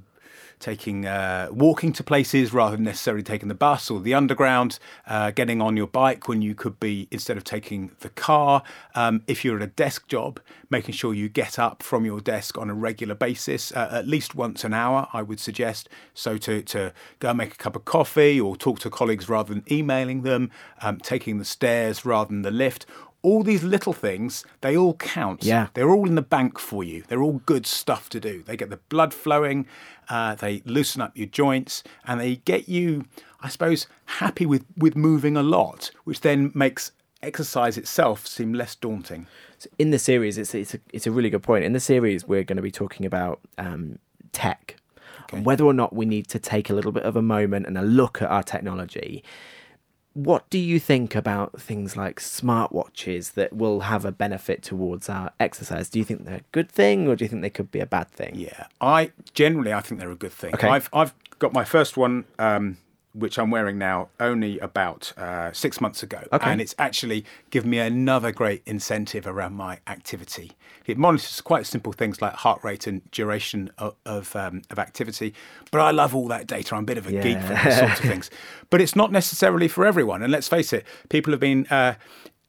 taking 0.58 1.06
uh, 1.06 1.48
walking 1.50 1.92
to 1.92 2.04
places 2.04 2.52
rather 2.52 2.76
than 2.76 2.84
necessarily 2.84 3.22
taking 3.22 3.48
the 3.48 3.54
bus 3.54 3.90
or 3.90 4.00
the 4.00 4.14
underground, 4.14 4.78
uh, 5.06 5.30
getting 5.30 5.60
on 5.60 5.76
your 5.76 5.86
bike 5.86 6.28
when 6.28 6.42
you 6.42 6.54
could 6.54 6.78
be 6.78 7.08
instead 7.10 7.36
of 7.36 7.44
taking 7.44 7.90
the 8.00 8.08
car. 8.08 8.62
Um, 8.94 9.22
if 9.26 9.44
you're 9.44 9.56
at 9.56 9.62
a 9.62 9.66
desk 9.66 10.08
job, 10.08 10.40
making 10.70 10.94
sure 10.94 11.12
you 11.12 11.28
get 11.28 11.58
up 11.58 11.82
from 11.82 12.04
your 12.04 12.20
desk 12.20 12.56
on 12.56 12.70
a 12.70 12.74
regular 12.74 13.14
basis, 13.14 13.72
uh, 13.72 13.88
at 13.92 14.06
least 14.06 14.34
once 14.34 14.64
an 14.64 14.72
hour, 14.72 15.08
I 15.12 15.22
would 15.22 15.40
suggest. 15.40 15.88
So 16.14 16.38
to 16.38 16.62
to 16.62 16.92
go 17.18 17.30
and 17.30 17.38
make 17.38 17.54
a 17.54 17.58
cup 17.58 17.76
of 17.76 17.84
coffee 17.84 18.40
or 18.40 18.56
talk 18.56 18.78
to 18.80 18.90
colleagues 18.90 19.28
rather 19.28 19.52
than 19.52 19.64
emailing 19.70 20.22
them, 20.22 20.50
um, 20.80 20.98
taking 20.98 21.38
the 21.38 21.44
stairs 21.44 22.04
rather 22.04 22.28
than 22.28 22.42
the 22.42 22.50
lift. 22.50 22.86
All 23.22 23.42
these 23.42 23.62
little 23.62 23.92
things, 23.92 24.44
they 24.60 24.76
all 24.76 24.94
count. 24.94 25.44
Yeah. 25.44 25.68
They're 25.74 25.90
all 25.90 26.08
in 26.08 26.16
the 26.16 26.22
bank 26.22 26.58
for 26.58 26.82
you. 26.82 27.04
They're 27.06 27.22
all 27.22 27.40
good 27.46 27.66
stuff 27.66 28.08
to 28.10 28.20
do. 28.20 28.42
They 28.42 28.56
get 28.56 28.70
the 28.70 28.78
blood 28.88 29.14
flowing, 29.14 29.66
uh, 30.08 30.34
they 30.34 30.62
loosen 30.64 31.00
up 31.00 31.16
your 31.16 31.28
joints, 31.28 31.84
and 32.04 32.20
they 32.20 32.36
get 32.36 32.68
you, 32.68 33.04
I 33.40 33.48
suppose, 33.48 33.86
happy 34.06 34.44
with, 34.44 34.64
with 34.76 34.96
moving 34.96 35.36
a 35.36 35.42
lot, 35.42 35.90
which 36.04 36.20
then 36.20 36.50
makes 36.54 36.92
exercise 37.22 37.78
itself 37.78 38.26
seem 38.26 38.52
less 38.52 38.74
daunting. 38.74 39.26
So 39.58 39.70
in 39.78 39.90
the 39.90 39.98
series, 39.98 40.38
it's 40.38 40.54
it's 40.54 40.74
a, 40.74 40.80
it's 40.92 41.06
a 41.06 41.12
really 41.12 41.30
good 41.30 41.44
point. 41.44 41.64
In 41.64 41.72
the 41.72 41.80
series, 41.80 42.26
we're 42.26 42.42
going 42.42 42.56
to 42.56 42.62
be 42.62 42.72
talking 42.72 43.06
about 43.06 43.40
um, 43.58 44.00
tech 44.32 44.76
and 45.32 45.46
whether 45.46 45.64
or 45.64 45.72
not 45.72 45.94
we 45.94 46.04
need 46.04 46.28
to 46.28 46.38
take 46.38 46.68
a 46.68 46.74
little 46.74 46.92
bit 46.92 47.04
of 47.04 47.16
a 47.16 47.22
moment 47.22 47.66
and 47.66 47.78
a 47.78 47.82
look 47.82 48.20
at 48.20 48.28
our 48.28 48.42
technology. 48.42 49.24
What 50.14 50.48
do 50.50 50.58
you 50.58 50.78
think 50.78 51.14
about 51.14 51.60
things 51.60 51.96
like 51.96 52.20
smartwatches 52.20 53.32
that 53.32 53.54
will 53.54 53.80
have 53.80 54.04
a 54.04 54.12
benefit 54.12 54.62
towards 54.62 55.08
our 55.08 55.32
exercise? 55.40 55.88
Do 55.88 55.98
you 55.98 56.04
think 56.04 56.24
they're 56.24 56.36
a 56.36 56.52
good 56.52 56.70
thing, 56.70 57.08
or 57.08 57.16
do 57.16 57.24
you 57.24 57.28
think 57.28 57.42
they 57.42 57.50
could 57.50 57.70
be 57.70 57.80
a 57.80 57.86
bad 57.86 58.10
thing? 58.10 58.34
Yeah, 58.34 58.66
I 58.80 59.12
generally 59.32 59.72
I 59.72 59.80
think 59.80 60.00
they're 60.00 60.10
a 60.10 60.16
good 60.16 60.32
thing. 60.32 60.54
Okay. 60.54 60.68
I've 60.68 60.90
I've 60.92 61.14
got 61.38 61.52
my 61.52 61.64
first 61.64 61.96
one, 61.96 62.24
um, 62.38 62.76
which 63.14 63.38
I'm 63.38 63.50
wearing 63.50 63.78
now, 63.78 64.08
only 64.18 64.58
about 64.60 65.12
uh, 65.18 65.52
six 65.52 65.80
months 65.80 66.02
ago, 66.02 66.22
Okay. 66.32 66.50
and 66.50 66.60
it's 66.60 66.74
actually 66.78 67.24
given 67.50 67.70
me 67.70 67.78
another 67.78 68.32
great 68.32 68.62
incentive 68.66 69.26
around 69.26 69.54
my 69.54 69.78
activity. 69.86 70.52
It 70.86 70.98
monitors 70.98 71.40
quite 71.40 71.66
simple 71.66 71.92
things 71.92 72.20
like 72.22 72.32
heart 72.34 72.64
rate 72.64 72.86
and 72.86 73.08
duration 73.10 73.70
of 73.78 73.94
of, 74.06 74.34
um, 74.34 74.62
of 74.70 74.78
activity, 74.78 75.34
but 75.70 75.80
I 75.80 75.90
love 75.90 76.14
all 76.14 76.28
that 76.28 76.46
data. 76.46 76.74
I'm 76.74 76.84
a 76.84 76.86
bit 76.86 76.98
of 76.98 77.06
a 77.06 77.12
geek 77.12 77.40
for 77.40 77.54
those 77.54 77.78
sorts 77.78 78.00
of 78.00 78.06
things, 78.06 78.30
but 78.70 78.80
it's 78.80 78.96
not 78.96 79.12
necessarily 79.12 79.68
for 79.68 79.84
everyone. 79.86 80.22
And 80.22 80.32
let's 80.32 80.48
face 80.48 80.72
it, 80.72 80.84
people 81.08 81.32
have 81.32 81.40
been. 81.40 81.66
Uh, 81.70 81.94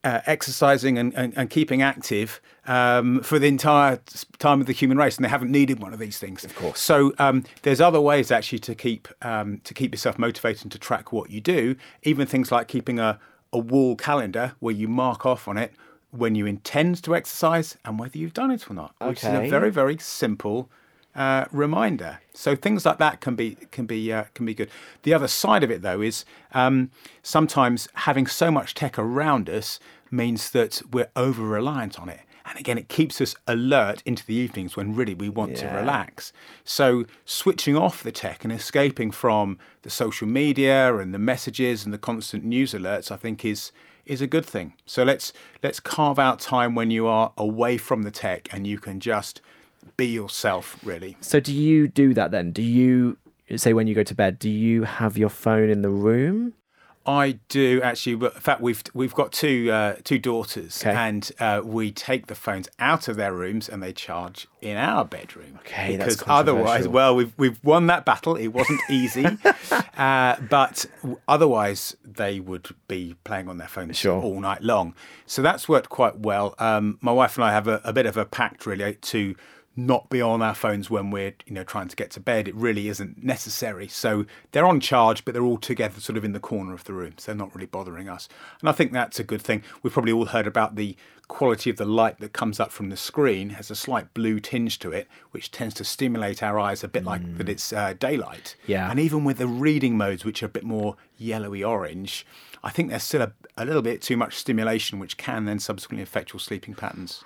uh, 0.03 0.21
exercising 0.25 0.97
and, 0.97 1.13
and, 1.15 1.33
and 1.37 1.49
keeping 1.49 1.81
active 1.81 2.41
um, 2.67 3.21
for 3.21 3.39
the 3.39 3.47
entire 3.47 3.99
time 4.39 4.61
of 4.61 4.67
the 4.67 4.73
human 4.73 4.97
race, 4.97 5.15
and 5.15 5.25
they 5.25 5.29
haven't 5.29 5.51
needed 5.51 5.79
one 5.79 5.93
of 5.93 5.99
these 5.99 6.17
things. 6.17 6.43
Of 6.43 6.55
course. 6.55 6.79
So 6.79 7.13
um, 7.19 7.43
there's 7.61 7.81
other 7.81 8.01
ways 8.01 8.31
actually 8.31 8.59
to 8.59 8.75
keep 8.75 9.07
um, 9.21 9.61
to 9.63 9.73
keep 9.73 9.93
yourself 9.93 10.17
motivated 10.19 10.63
and 10.63 10.71
to 10.71 10.79
track 10.79 11.11
what 11.11 11.29
you 11.29 11.41
do. 11.41 11.75
Even 12.03 12.27
things 12.27 12.51
like 12.51 12.67
keeping 12.67 12.99
a, 12.99 13.19
a 13.51 13.57
wall 13.57 13.95
calendar 13.95 14.53
where 14.59 14.73
you 14.73 14.87
mark 14.87 15.25
off 15.25 15.47
on 15.47 15.57
it 15.57 15.73
when 16.11 16.35
you 16.35 16.45
intend 16.45 17.01
to 17.03 17.15
exercise 17.15 17.77
and 17.83 17.97
whether 17.97 18.17
you've 18.17 18.33
done 18.33 18.51
it 18.51 18.69
or 18.69 18.73
not, 18.73 18.93
which 19.01 19.19
is 19.19 19.29
a 19.29 19.49
very 19.49 19.71
very 19.71 19.97
simple 19.97 20.69
uh, 21.15 21.45
reminder. 21.51 22.19
So 22.33 22.55
things 22.55 22.85
like 22.85 22.97
that 22.97 23.21
can 23.21 23.35
be 23.35 23.57
can 23.71 23.85
be 23.85 24.11
uh, 24.11 24.25
can 24.33 24.45
be 24.45 24.53
good. 24.53 24.69
The 25.03 25.13
other 25.13 25.27
side 25.27 25.63
of 25.63 25.71
it 25.71 25.81
though 25.81 26.01
is 26.01 26.25
um, 26.53 26.91
sometimes 27.21 27.87
having 27.93 28.27
so 28.27 28.51
much 28.51 28.73
tech 28.73 28.97
around 28.97 29.49
us 29.49 29.79
means 30.09 30.51
that 30.51 30.81
we're 30.91 31.09
over 31.15 31.43
reliant 31.43 31.99
on 31.99 32.09
it. 32.09 32.21
And 32.45 32.59
again, 32.59 32.77
it 32.77 32.89
keeps 32.89 33.21
us 33.21 33.35
alert 33.47 34.03
into 34.05 34.25
the 34.25 34.35
evenings 34.35 34.75
when 34.75 34.93
really 34.93 35.13
we 35.13 35.29
want 35.29 35.55
to 35.57 35.67
relax. 35.67 36.33
So, 36.65 37.05
switching 37.23 37.77
off 37.77 38.03
the 38.03 38.11
tech 38.11 38.43
and 38.43 38.51
escaping 38.51 39.11
from 39.11 39.57
the 39.83 39.89
social 39.89 40.27
media 40.27 40.95
and 40.97 41.13
the 41.13 41.19
messages 41.19 41.85
and 41.85 41.93
the 41.93 41.97
constant 41.97 42.43
news 42.43 42.73
alerts, 42.73 43.11
I 43.11 43.15
think, 43.15 43.45
is 43.45 43.71
is 44.05 44.21
a 44.21 44.27
good 44.27 44.45
thing. 44.45 44.73
So 44.85 45.03
let's 45.03 45.31
let's 45.61 45.79
carve 45.79 46.19
out 46.19 46.39
time 46.39 46.75
when 46.75 46.91
you 46.91 47.07
are 47.07 47.31
away 47.37 47.77
from 47.77 48.03
the 48.03 48.11
tech 48.11 48.49
and 48.51 48.67
you 48.67 48.77
can 48.77 48.99
just 48.99 49.41
be 49.97 50.07
yourself. 50.07 50.77
Really, 50.83 51.17
So 51.21 51.39
do 51.39 51.53
you 51.53 51.87
do 51.87 52.13
that 52.13 52.31
then? 52.31 52.51
Do 52.51 52.61
you 52.61 53.17
say 53.55 53.73
when 53.73 53.87
you 53.87 53.95
go 53.95 54.03
to 54.03 54.15
bed? 54.15 54.39
Do 54.39 54.49
you 54.49 54.83
have 54.83 55.17
your 55.17 55.29
phone 55.29 55.69
in 55.69 55.81
the 55.81 55.89
room? 55.89 56.53
I 57.05 57.39
do 57.49 57.81
actually. 57.83 58.15
but 58.15 58.33
In 58.35 58.39
fact, 58.39 58.61
we've 58.61 58.81
we've 58.93 59.13
got 59.13 59.33
two 59.33 59.69
uh, 59.69 59.95
two 60.05 60.17
daughters, 60.17 60.81
Okay. 60.81 60.95
and 60.95 61.29
uh, 61.37 61.59
we 61.61 61.91
take 61.91 62.27
the 62.27 62.35
phones 62.35 62.69
out 62.79 63.09
of 63.09 63.17
their 63.17 63.33
rooms 63.33 63.67
and 63.67 63.83
they 63.83 63.91
charge 63.91 64.47
in 64.61 64.77
our 64.77 65.03
bedroom. 65.03 65.59
Okay, 65.65 65.97
that's 65.97 66.15
because 66.15 66.29
otherwise, 66.31 66.87
well, 66.87 67.13
we've 67.13 67.33
we've 67.37 67.61
won 67.61 67.87
that 67.87 68.05
battle. 68.05 68.37
It 68.37 68.47
wasn't 68.53 68.79
easy, 68.89 69.25
uh, 69.97 70.37
but 70.49 70.85
otherwise 71.27 71.97
they 72.05 72.39
would 72.39 72.69
be 72.87 73.15
playing 73.25 73.49
on 73.49 73.57
their 73.57 73.67
phones 73.67 73.97
Sure. 73.97 74.21
all 74.21 74.39
night 74.39 74.61
long. 74.63 74.95
So 75.25 75.41
that's 75.41 75.67
worked 75.67 75.89
quite 75.89 76.19
well. 76.19 76.55
Um, 76.57 76.97
my 77.01 77.11
wife 77.11 77.35
and 77.35 77.43
I 77.43 77.51
have 77.51 77.67
a, 77.67 77.81
a 77.83 77.91
bit 77.91 78.05
of 78.05 78.15
a 78.15 78.23
pact 78.23 78.65
really 78.65 78.93
to 78.95 79.35
not 79.75 80.09
be 80.09 80.21
on 80.21 80.41
our 80.41 80.53
phones 80.53 80.89
when 80.89 81.09
we're 81.09 81.33
you 81.45 81.53
know 81.53 81.63
trying 81.63 81.87
to 81.87 81.95
get 81.95 82.11
to 82.11 82.19
bed. 82.19 82.47
It 82.47 82.55
really 82.55 82.87
isn't 82.87 83.23
necessary. 83.23 83.87
So 83.87 84.25
they're 84.51 84.65
on 84.65 84.79
charge, 84.79 85.25
but 85.25 85.33
they're 85.33 85.43
all 85.43 85.57
together, 85.57 85.99
sort 85.99 86.17
of 86.17 86.23
in 86.23 86.33
the 86.33 86.39
corner 86.39 86.73
of 86.73 86.83
the 86.83 86.93
room. 86.93 87.13
So 87.17 87.31
they're 87.31 87.37
not 87.37 87.53
really 87.55 87.67
bothering 87.67 88.09
us. 88.09 88.29
And 88.59 88.69
I 88.69 88.71
think 88.71 88.91
that's 88.91 89.19
a 89.19 89.23
good 89.23 89.41
thing. 89.41 89.63
We've 89.81 89.93
probably 89.93 90.11
all 90.11 90.25
heard 90.25 90.47
about 90.47 90.75
the 90.75 90.95
quality 91.27 91.69
of 91.69 91.77
the 91.77 91.85
light 91.85 92.19
that 92.19 92.33
comes 92.33 92.59
up 92.59 92.71
from 92.71 92.89
the 92.89 92.97
screen 92.97 93.51
has 93.51 93.71
a 93.71 93.75
slight 93.75 94.13
blue 94.13 94.39
tinge 94.39 94.77
to 94.79 94.91
it, 94.91 95.07
which 95.31 95.51
tends 95.51 95.73
to 95.73 95.83
stimulate 95.83 96.43
our 96.43 96.59
eyes 96.59 96.83
a 96.83 96.87
bit 96.87 97.03
like 97.03 97.37
that 97.37 97.49
it's 97.49 97.71
uh, 97.73 97.93
daylight. 97.97 98.55
Yeah. 98.67 98.91
And 98.91 98.99
even 98.99 99.23
with 99.23 99.37
the 99.37 99.47
reading 99.47 99.97
modes, 99.97 100.25
which 100.25 100.43
are 100.43 100.47
a 100.47 100.49
bit 100.49 100.63
more 100.63 100.95
yellowy 101.17 101.63
orange, 101.63 102.25
I 102.63 102.69
think 102.69 102.89
there's 102.89 103.03
still 103.03 103.21
a, 103.21 103.31
a 103.57 103.65
little 103.65 103.81
bit 103.81 104.01
too 104.01 104.17
much 104.17 104.35
stimulation, 104.35 104.99
which 104.99 105.17
can 105.17 105.45
then 105.45 105.59
subsequently 105.59 106.03
affect 106.03 106.33
your 106.33 106.39
sleeping 106.39 106.75
patterns. 106.75 107.23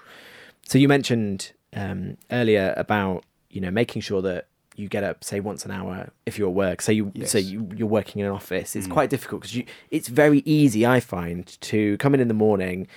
So 0.64 0.78
you 0.78 0.88
mentioned 0.88 1.52
um, 1.76 2.18
earlier 2.32 2.74
about 2.78 3.24
you 3.50 3.62
know 3.62 3.72
making 3.72 4.02
sure 4.02 4.22
that 4.22 4.48
you 4.76 4.88
get 4.88 5.04
up 5.04 5.24
say 5.24 5.40
once 5.40 5.66
an 5.66 5.72
hour 5.72 6.12
if 6.26 6.38
you're 6.38 6.50
at 6.50 6.54
work. 6.54 6.82
So 6.82 6.92
you 6.92 7.12
so 7.26 7.38
Yes. 7.40 7.48
you, 7.48 7.70
you're 7.76 7.88
working 7.88 8.20
in 8.20 8.28
an 8.28 8.32
office. 8.32 8.76
It's 8.76 8.88
quite 8.88 9.10
difficult 9.10 9.42
because 9.42 9.56
you 9.56 9.66
it's 9.92 10.08
very 10.08 10.44
easy 10.46 10.86
I 10.86 11.00
find 11.00 11.46
to 11.62 11.98
come 11.98 12.14
in 12.14 12.20
in 12.20 12.28
the 12.28 12.34
morning, 12.36 12.88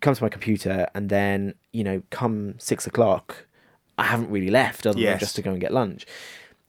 come 0.00 0.14
to 0.14 0.22
my 0.22 0.28
computer, 0.30 0.88
and 0.94 1.08
then 1.10 1.54
you 1.72 1.84
know 1.84 2.02
come 2.10 2.54
six 2.58 2.86
o'clock, 2.86 3.46
I 3.98 4.04
haven't 4.04 4.30
really 4.30 4.50
left 4.50 4.86
other 4.86 4.98
than 5.12 5.18
just 5.20 5.36
to 5.36 5.42
go 5.42 5.50
and 5.50 5.60
get 5.60 5.72
lunch. 5.72 6.06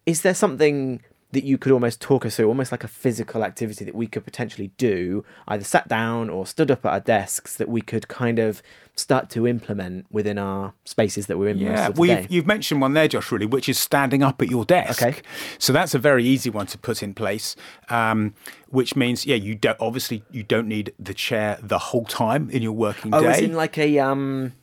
Is 0.06 0.22
there 0.22 0.34
something 0.34 1.02
that 1.32 1.44
you 1.44 1.58
could 1.58 1.72
almost 1.72 2.00
talk 2.00 2.26
us 2.26 2.38
through, 2.38 2.48
almost 2.48 2.72
like 2.72 2.84
a 2.84 2.88
physical 2.88 3.44
activity 3.44 3.84
that 3.84 3.96
we 3.96 4.08
could 4.08 4.24
potentially 4.24 4.72
do, 4.78 5.26
either 5.48 5.63
sat 5.63 5.88
down 5.88 6.30
or 6.30 6.46
stood 6.46 6.72
up 6.72 6.86
at 6.86 6.92
our 6.92 7.00
desks, 7.02 7.58
that 7.58 7.68
we 7.68 7.82
could 7.82 8.08
kind 8.08 8.40
of 8.40 8.62
start 8.96 9.30
to 9.30 9.46
implement 9.46 10.06
within 10.10 10.38
our 10.38 10.74
spaces 10.86 11.28
that 11.28 11.38
we're 11.38 11.50
in 11.50 11.58
most 11.58 11.66
Yeah, 11.66 11.88
of 11.88 11.96
the 11.96 12.02
well, 12.02 12.08
day? 12.16 12.22
you've, 12.22 12.32
you've 12.32 12.48
mentioned 12.48 12.82
one 12.82 12.94
there, 12.94 13.08
Josh, 13.08 13.32
really, 13.32 13.46
which 13.46 13.68
is 13.68 13.78
standing 13.78 14.24
up 14.24 14.42
at 14.42 14.50
your 14.50 14.66
desk. 14.66 15.04
Okay. 15.04 15.22
So 15.60 15.74
that's 15.74 15.94
a 15.94 16.00
very 16.00 16.26
easy 16.26 16.50
one 16.50 16.66
to 16.68 16.78
put 16.78 17.04
in 17.04 17.13
place, 17.13 17.56
um, 17.90 18.34
which 18.70 18.96
means, 18.96 19.26
yeah, 19.26 19.36
you 19.36 19.54
don't 19.54 19.78
obviously 19.80 20.24
you 20.32 20.44
don't 20.44 20.68
need 20.68 20.94
the 20.98 21.13
chair 21.13 21.60
the 21.62 21.78
whole 21.78 22.06
time 22.06 22.50
in 22.50 22.62
your 22.62 22.72
working 22.72 23.13
oh, 23.13 23.22
day. 23.22 23.30
it's 23.30 23.40
in 23.40 23.54
like 23.54 23.78
a 23.78 24.00
um, 24.00 24.54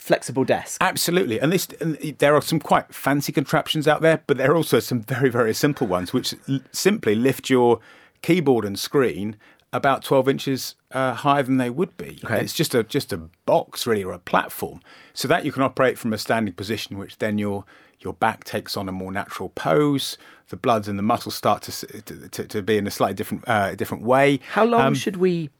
flexible 0.00 0.44
desk. 0.44 0.78
Absolutely, 0.80 1.38
and 1.40 1.52
this 1.52 1.68
and 1.80 1.96
there 2.18 2.34
are 2.34 2.42
some 2.42 2.58
quite 2.58 2.92
fancy 2.92 3.32
contraptions 3.32 3.86
out 3.86 4.00
there, 4.00 4.22
but 4.26 4.36
there 4.38 4.50
are 4.50 4.56
also 4.56 4.80
some 4.80 5.00
very 5.02 5.30
very 5.30 5.54
simple 5.54 5.86
ones 5.86 6.12
which 6.12 6.34
l- 6.48 6.60
simply 6.72 7.14
lift 7.14 7.50
your 7.50 7.78
keyboard 8.22 8.64
and 8.64 8.78
screen 8.78 9.36
about 9.72 10.02
twelve 10.02 10.28
inches 10.28 10.74
uh, 10.90 11.14
higher 11.14 11.44
than 11.44 11.58
they 11.58 11.70
would 11.70 11.96
be. 11.96 12.18
Okay. 12.24 12.40
It's 12.40 12.54
just 12.54 12.74
a 12.74 12.82
just 12.82 13.12
a 13.12 13.18
box 13.46 13.86
really 13.86 14.02
or 14.02 14.12
a 14.12 14.18
platform, 14.18 14.80
so 15.14 15.28
that 15.28 15.44
you 15.44 15.52
can 15.52 15.62
operate 15.62 15.98
from 15.98 16.12
a 16.12 16.18
standing 16.18 16.54
position, 16.54 16.98
which 16.98 17.18
then 17.18 17.38
your 17.38 17.64
your 18.00 18.14
back 18.14 18.44
takes 18.44 18.76
on 18.76 18.88
a 18.88 18.92
more 18.92 19.12
natural 19.12 19.50
pose. 19.50 20.16
The 20.48 20.56
bloods 20.56 20.88
and 20.88 20.98
the 20.98 21.02
muscles 21.04 21.36
start 21.36 21.62
to 21.62 21.72
to, 22.02 22.28
to, 22.28 22.44
to 22.46 22.62
be 22.62 22.76
in 22.78 22.86
a 22.86 22.90
slightly 22.90 23.14
different 23.14 23.44
uh, 23.46 23.74
different 23.76 24.02
way. 24.02 24.40
How 24.48 24.64
long 24.64 24.80
Um, 24.80 24.94
should 24.94 25.18
we? 25.18 25.50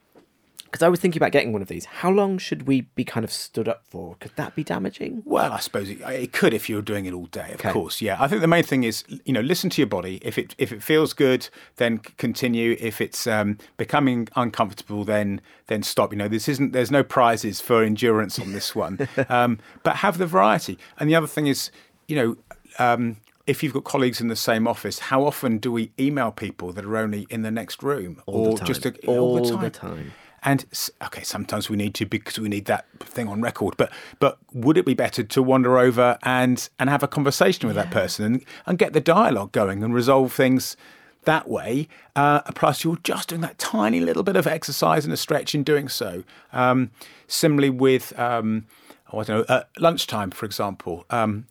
Because 0.70 0.82
I 0.84 0.88
was 0.88 1.00
thinking 1.00 1.18
about 1.20 1.32
getting 1.32 1.52
one 1.52 1.62
of 1.62 1.68
these. 1.68 1.84
How 1.84 2.10
long 2.10 2.38
should 2.38 2.68
we 2.68 2.82
be 2.82 3.02
kind 3.04 3.24
of 3.24 3.32
stood 3.32 3.66
up 3.68 3.82
for? 3.88 4.14
Could 4.20 4.30
that 4.36 4.54
be 4.54 4.62
damaging? 4.62 5.22
Well, 5.24 5.52
I 5.52 5.58
suppose 5.58 5.90
it, 5.90 6.00
it 6.00 6.32
could 6.32 6.54
if 6.54 6.68
you're 6.68 6.80
doing 6.80 7.06
it 7.06 7.12
all 7.12 7.26
day, 7.26 7.48
of 7.48 7.54
Okay. 7.60 7.72
course. 7.72 8.00
Yeah, 8.00 8.16
I 8.20 8.28
think 8.28 8.40
the 8.40 8.46
main 8.46 8.62
thing 8.62 8.84
is 8.84 9.02
you 9.24 9.32
know 9.32 9.40
listen 9.40 9.68
to 9.70 9.80
your 9.80 9.88
body. 9.88 10.20
If 10.22 10.38
it 10.38 10.54
if 10.58 10.70
it 10.70 10.82
feels 10.82 11.12
good, 11.12 11.48
then 11.76 11.98
continue. 11.98 12.76
If 12.78 13.00
it's 13.00 13.26
um, 13.26 13.58
becoming 13.78 14.28
uncomfortable, 14.36 15.04
then 15.04 15.40
then 15.66 15.82
stop. 15.82 16.12
You 16.12 16.18
know, 16.18 16.28
this 16.28 16.48
isn't 16.48 16.72
there's 16.72 16.90
no 16.92 17.02
prizes 17.02 17.60
for 17.60 17.82
endurance 17.82 18.38
on 18.38 18.52
this 18.52 18.74
one, 18.74 19.08
um, 19.28 19.58
but 19.82 19.96
have 19.96 20.18
the 20.18 20.26
variety. 20.26 20.78
And 20.98 21.10
the 21.10 21.16
other 21.16 21.26
thing 21.26 21.46
is, 21.48 21.70
you 22.06 22.14
know. 22.16 22.36
Um, 22.78 23.16
if 23.46 23.64
you've 23.64 23.72
got 23.72 23.82
colleagues 23.82 24.20
in 24.20 24.28
the 24.28 24.36
same 24.36 24.68
office, 24.68 25.00
how 25.00 25.24
often 25.24 25.58
do 25.58 25.72
we 25.72 25.90
email 25.98 26.30
people 26.30 26.72
that 26.72 26.84
are 26.84 26.96
only 26.96 27.26
in 27.30 27.42
the 27.42 27.50
next 27.50 27.82
room, 27.82 28.22
All 28.26 28.44
the 28.44 28.50
or 28.50 28.58
time. 28.58 28.66
just 28.66 28.86
a, 28.86 28.94
All 29.08 29.58
the 29.58 29.70
time. 29.70 30.12
And 30.42 30.64
okay, 31.04 31.22
sometimes 31.22 31.68
we 31.68 31.76
need 31.76 31.94
to 31.94 32.06
because 32.06 32.38
we 32.38 32.48
need 32.48 32.64
that 32.66 32.86
thing 33.00 33.28
on 33.28 33.40
record. 33.40 33.76
But 33.76 33.92
but 34.18 34.38
would 34.52 34.76
it 34.76 34.86
be 34.86 34.94
better 34.94 35.22
to 35.22 35.42
wander 35.42 35.78
over 35.78 36.18
and 36.22 36.68
and 36.78 36.90
have 36.90 37.02
a 37.02 37.08
conversation 37.08 37.66
with 37.66 37.76
that 37.76 37.90
person 37.90 38.24
and, 38.24 38.44
and 38.66 38.78
get 38.78 38.92
the 38.92 39.00
dialogue 39.00 39.52
going 39.52 39.82
and 39.82 39.94
resolve 39.94 40.32
things 40.32 40.76
that 41.24 41.48
way? 41.48 41.88
Uh, 42.16 42.40
plus, 42.54 42.84
you're 42.84 42.98
just 43.02 43.28
doing 43.28 43.42
that 43.42 43.58
tiny 43.58 44.00
little 44.00 44.22
bit 44.22 44.36
of 44.36 44.46
exercise 44.46 45.04
and 45.04 45.12
a 45.12 45.16
stretch 45.16 45.54
in 45.54 45.62
doing 45.62 45.88
so. 45.88 46.24
Um, 46.52 46.90
similarly, 47.26 47.70
with 47.70 48.18
um, 48.18 48.66
oh, 49.12 49.20
I 49.20 49.24
don't 49.24 49.48
know, 49.48 49.54
uh, 49.54 49.64
lunchtime, 49.78 50.30
for 50.30 50.46
example. 50.46 51.04
Um, 51.10 51.46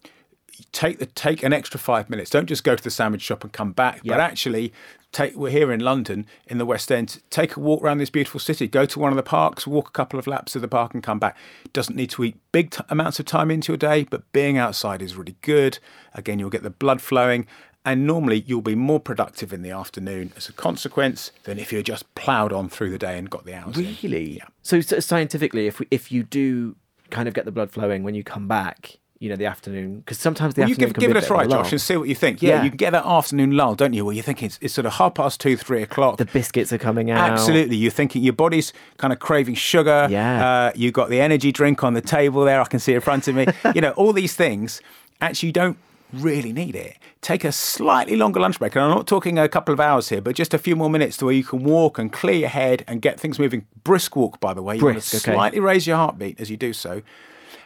take 0.71 0.99
the 0.99 1.05
take 1.05 1.43
an 1.43 1.53
extra 1.53 1.79
five 1.79 2.09
minutes. 2.09 2.29
Don't 2.29 2.47
just 2.47 2.63
go 2.63 2.75
to 2.75 2.83
the 2.83 2.91
sandwich 2.91 3.21
shop 3.21 3.43
and 3.43 3.51
come 3.53 3.71
back, 3.71 4.01
but 4.05 4.19
actually 4.19 4.73
take. 5.11 5.35
We're 5.35 5.49
here 5.49 5.71
in 5.71 5.79
London, 5.79 6.25
in 6.47 6.57
the 6.57 6.65
West 6.65 6.91
End. 6.91 7.21
Take 7.29 7.55
a 7.55 7.59
walk 7.59 7.83
around 7.83 7.97
this 7.97 8.09
beautiful 8.09 8.39
city. 8.39 8.67
Go 8.67 8.85
to 8.85 8.99
one 8.99 9.11
of 9.11 9.17
the 9.17 9.23
parks, 9.23 9.65
walk 9.67 9.89
a 9.89 9.91
couple 9.91 10.19
of 10.19 10.27
laps 10.27 10.55
of 10.55 10.61
the 10.61 10.67
park, 10.67 10.93
and 10.93 11.03
come 11.03 11.19
back. 11.19 11.37
Doesn't 11.73 11.95
need 11.95 12.09
to 12.11 12.23
eat 12.23 12.37
big 12.51 12.71
t- 12.71 12.83
amounts 12.89 13.19
of 13.19 13.25
time 13.25 13.51
into 13.51 13.71
your 13.71 13.77
day, 13.77 14.03
but 14.03 14.31
being 14.31 14.57
outside 14.57 15.01
is 15.01 15.15
really 15.15 15.35
good. 15.41 15.79
Again, 16.13 16.39
you'll 16.39 16.49
get 16.49 16.63
the 16.63 16.69
blood 16.69 17.01
flowing. 17.01 17.47
And 17.85 18.05
normally 18.05 18.43
you'll 18.45 18.61
be 18.61 18.75
more 18.75 18.99
productive 18.99 19.53
in 19.53 19.61
the 19.61 19.71
afternoon 19.71 20.33
as 20.35 20.49
a 20.49 20.53
consequence 20.53 21.31
than 21.45 21.57
if 21.57 21.71
you're 21.71 21.81
just 21.81 22.13
ploughed 22.13 22.51
on 22.51 22.67
through 22.67 22.89
the 22.89 22.97
day 22.97 23.17
and 23.17 23.29
got 23.29 23.45
the 23.45 23.53
hours. 23.53 23.77
in. 23.77 23.95
Really? 24.03 24.37
Yeah. 24.37 24.43
So, 24.61 24.81
so 24.81 24.99
scientifically, 24.99 25.65
if 25.65 25.79
we, 25.79 25.87
if 25.89 26.11
you 26.11 26.23
do 26.23 26.75
kind 27.09 27.29
of 27.29 27.33
get 27.33 27.45
the 27.45 27.51
blood 27.53 27.71
flowing 27.71 28.03
when 28.03 28.15
you 28.15 28.23
come 28.23 28.49
back, 28.49 28.97
you 29.19 29.29
know, 29.29 29.35
the 29.35 29.45
afternoon, 29.45 29.99
because 29.99 30.17
sometimes 30.17 30.53
the 30.53 30.61
Well, 30.61 30.69
you 30.69 30.73
afternoon 30.75 30.87
give, 30.87 30.93
can 30.95 31.01
give 31.01 31.11
be 31.13 31.17
it 31.17 31.23
a 31.23 31.27
try. 31.27 31.45
Josh, 31.45 31.71
and 31.73 31.81
see 31.81 31.97
what 31.97 32.07
you 32.07 32.15
think. 32.15 32.41
Yeah, 32.41 32.49
Yeah. 32.55 32.63
you 32.63 32.69
can 32.69 32.77
get 32.77 32.91
that 32.91 33.05
afternoon 33.05 33.51
lull, 33.51 33.75
don't 33.75 33.91
you? 33.93 34.05
Where 34.05 34.13
you're 34.15 34.23
thinking 34.23 34.45
it's, 34.47 34.57
it's 34.61 34.73
sort 34.73 34.85
of 34.85 34.93
half 34.93 35.15
past 35.15 35.41
two, 35.41 35.57
three 35.57 35.83
o'clock. 35.83 36.17
The 36.17 36.25
biscuits 36.25 36.71
are 36.71 36.77
coming 36.77 37.11
out. 37.11 37.29
Absolutely. 37.31 37.75
You're 37.75 37.91
thinking 37.91 38.23
your 38.23 38.31
body's 38.33 38.71
kind 38.97 39.11
of 39.11 39.19
craving 39.19 39.55
sugar. 39.55 40.07
Yeah. 40.09 40.47
Uh, 40.47 40.71
you've 40.73 40.93
got 40.93 41.09
the 41.09 41.19
energy 41.19 41.51
drink 41.51 41.83
on 41.83 41.93
the 41.95 42.01
table 42.01 42.45
there. 42.45 42.61
I 42.61 42.65
can 42.65 42.79
see 42.79 42.93
it 42.93 42.95
in 42.95 43.01
front 43.01 43.27
of 43.27 43.35
me. 43.35 43.45
you 43.75 43.81
know, 43.81 43.91
all 43.91 44.13
these 44.13 44.35
things, 44.35 44.81
actually, 45.19 45.47
you 45.47 45.53
don't 45.53 45.77
really 46.13 46.53
need 46.53 46.75
it. 46.75 46.95
Take 47.21 47.43
a 47.43 47.51
slightly 47.51 48.15
longer 48.15 48.39
lunch 48.39 48.57
break. 48.57 48.73
And 48.75 48.85
I'm 48.85 48.89
not 48.91 49.05
talking 49.05 49.37
a 49.37 49.49
couple 49.49 49.73
of 49.73 49.81
hours 49.81 50.07
here, 50.09 50.21
but 50.21 50.33
just 50.33 50.53
a 50.53 50.57
few 50.57 50.77
more 50.77 50.89
minutes 50.89 51.17
to 51.17 51.25
where 51.25 51.33
you 51.33 51.43
can 51.43 51.63
walk 51.65 51.99
and 51.99 52.11
clear 52.11 52.35
your 52.37 52.49
head 52.49 52.85
and 52.87 53.01
get 53.01 53.19
things 53.19 53.37
moving. 53.37 53.65
Brisk 53.83 54.15
walk, 54.15 54.39
by 54.39 54.53
the 54.53 54.63
way. 54.63 54.77
You 54.77 54.85
want 54.85 54.95
Brisk, 54.95 55.11
to 55.11 55.17
okay. 55.17 55.33
slightly 55.35 55.59
raise 55.59 55.85
your 55.85 55.97
heartbeat 55.97 56.39
as 56.39 56.49
you 56.49 56.55
do 56.55 56.71
so. 56.71 57.01